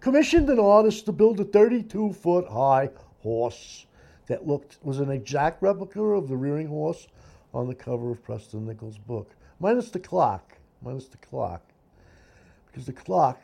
[0.00, 2.90] commissioned an artist to build a 32 foot high
[3.22, 3.86] horse
[4.26, 7.08] that looked was an exact replica of the rearing horse
[7.54, 11.62] on the cover of Preston Nichols' book, minus the clock, minus the clock,
[12.66, 13.40] because the clock,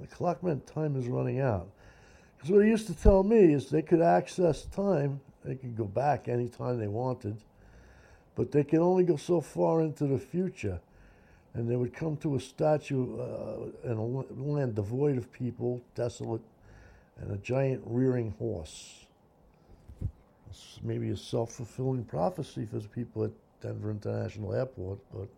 [0.00, 1.68] the clock meant time is running out.
[2.36, 5.84] Because what he used to tell me is they could access time, they could go
[5.84, 7.36] back anytime they wanted,
[8.36, 10.80] but they could only go so far into the future.
[11.54, 16.42] And they would come to a statue uh, in a land devoid of people, desolate,
[17.20, 19.06] and a giant rearing horse.
[20.50, 25.28] It's maybe a self fulfilling prophecy for the people at Denver International Airport, but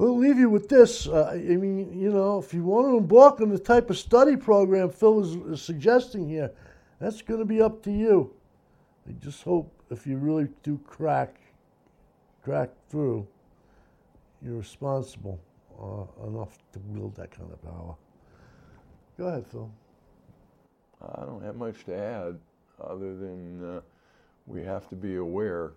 [0.00, 1.06] we'll leave you with this.
[1.06, 4.34] Uh, I mean, you know, if you want to embark on the type of study
[4.34, 6.50] program Phil is, is suggesting here,
[6.98, 8.32] that's going to be up to you.
[9.06, 11.36] I just hope if you really do crack,
[12.42, 13.26] crack through,
[14.42, 15.38] you're responsible
[15.78, 17.94] uh, enough to wield that kind of power.
[19.18, 19.70] Go ahead, Phil.
[21.02, 22.38] I don't have much to add
[22.82, 23.80] other than uh,
[24.46, 25.72] we have to be aware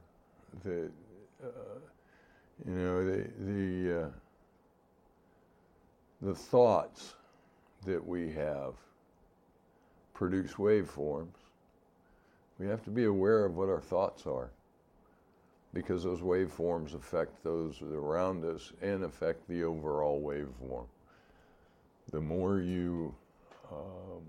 [0.64, 0.92] that
[1.44, 1.50] uh,
[2.68, 4.10] you know the the uh,
[6.22, 7.16] the thoughts
[7.86, 8.74] that we have
[10.14, 11.36] produce waveforms.
[12.60, 14.52] We have to be aware of what our thoughts are
[15.74, 20.86] because those waveforms affect those around us and affect the overall waveform.
[22.12, 23.14] The more you
[23.72, 24.22] um,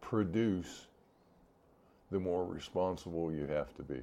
[0.00, 0.86] produce
[2.10, 4.02] the more responsible you have to be,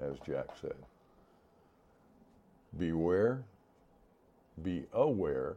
[0.00, 0.76] as Jack said.
[2.78, 3.44] Beware,
[4.62, 5.56] be aware,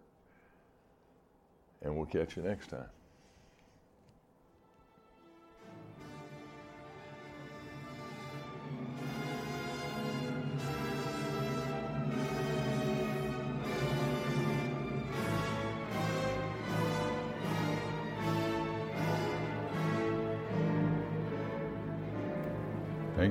[1.82, 2.90] and we'll catch you next time.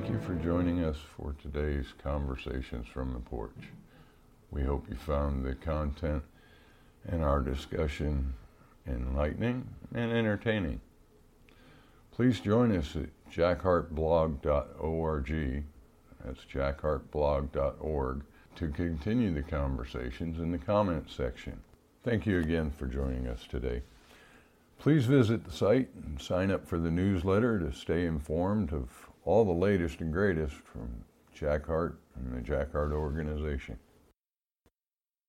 [0.07, 3.73] Thank you for joining us for today's Conversations from the Porch.
[4.51, 6.23] We hope you found the content
[7.09, 8.33] and our discussion
[8.87, 10.79] enlightening and entertaining.
[12.13, 15.63] Please join us at jackheartblog.org,
[16.23, 18.23] that's jackheartblog.org,
[18.55, 21.59] to continue the conversations in the comments section.
[22.05, 23.81] Thank you again for joining us today.
[24.79, 29.43] Please visit the site and sign up for the newsletter to stay informed of all
[29.43, 30.89] the latest and greatest from
[31.33, 33.77] Jack Heart and the Jack Heart organization.